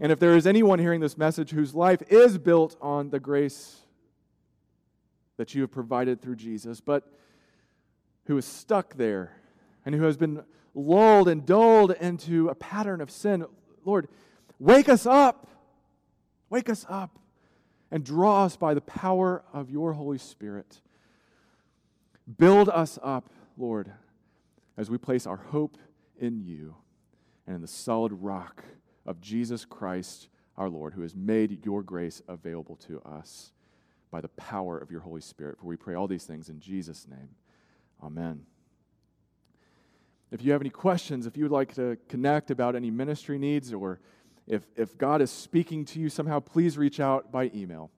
And 0.00 0.10
if 0.10 0.18
there 0.18 0.36
is 0.36 0.46
anyone 0.46 0.78
hearing 0.78 1.00
this 1.00 1.16
message 1.16 1.50
whose 1.50 1.74
life 1.74 2.02
is 2.08 2.38
built 2.38 2.76
on 2.80 3.10
the 3.10 3.20
grace 3.20 3.80
that 5.36 5.54
you 5.54 5.62
have 5.62 5.70
provided 5.70 6.20
through 6.20 6.36
Jesus, 6.36 6.80
but 6.80 7.08
who 8.26 8.36
is 8.36 8.44
stuck 8.44 8.94
there 8.96 9.36
and 9.86 9.94
who 9.94 10.02
has 10.02 10.16
been 10.16 10.42
lulled 10.74 11.28
and 11.28 11.46
dulled 11.46 11.92
into 11.92 12.48
a 12.48 12.54
pattern 12.54 13.00
of 13.00 13.10
sin, 13.10 13.46
Lord, 13.84 14.08
wake 14.58 14.88
us 14.88 15.06
up. 15.06 15.48
Wake 16.50 16.68
us 16.68 16.84
up 16.88 17.18
and 17.94 18.02
draw 18.02 18.44
us 18.44 18.56
by 18.56 18.74
the 18.74 18.80
power 18.80 19.44
of 19.52 19.70
your 19.70 19.92
Holy 19.92 20.18
Spirit. 20.18 20.80
Build 22.38 22.68
us 22.68 22.98
up, 23.04 23.30
Lord, 23.56 23.92
as 24.76 24.90
we 24.90 24.98
place 24.98 25.28
our 25.28 25.36
hope 25.36 25.78
in 26.18 26.40
you 26.40 26.74
and 27.46 27.54
in 27.54 27.62
the 27.62 27.68
solid 27.68 28.10
rock 28.12 28.64
of 29.06 29.20
Jesus 29.20 29.64
Christ 29.64 30.26
our 30.56 30.68
Lord, 30.68 30.94
who 30.94 31.02
has 31.02 31.14
made 31.14 31.64
your 31.64 31.84
grace 31.84 32.20
available 32.26 32.74
to 32.88 33.00
us 33.02 33.52
by 34.10 34.20
the 34.20 34.28
power 34.30 34.76
of 34.76 34.90
your 34.90 35.02
Holy 35.02 35.20
Spirit. 35.20 35.60
For 35.60 35.66
we 35.66 35.76
pray 35.76 35.94
all 35.94 36.08
these 36.08 36.24
things 36.24 36.48
in 36.48 36.58
Jesus' 36.58 37.06
name. 37.08 37.28
Amen. 38.02 38.40
If 40.32 40.42
you 40.42 40.50
have 40.50 40.62
any 40.62 40.70
questions, 40.70 41.26
if 41.26 41.36
you 41.36 41.44
would 41.44 41.52
like 41.52 41.72
to 41.76 41.96
connect 42.08 42.50
about 42.50 42.74
any 42.74 42.90
ministry 42.90 43.38
needs, 43.38 43.72
or 43.72 44.00
if, 44.46 44.62
if 44.76 44.96
God 44.98 45.22
is 45.22 45.30
speaking 45.30 45.84
to 45.86 46.00
you 46.00 46.08
somehow, 46.08 46.40
please 46.40 46.76
reach 46.76 47.00
out 47.00 47.32
by 47.32 47.50
email. 47.54 47.90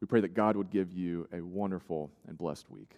We 0.00 0.06
pray 0.06 0.20
that 0.20 0.34
God 0.34 0.56
would 0.56 0.70
give 0.70 0.92
you 0.92 1.28
a 1.32 1.40
wonderful 1.40 2.10
and 2.26 2.36
blessed 2.36 2.70
week. 2.70 2.92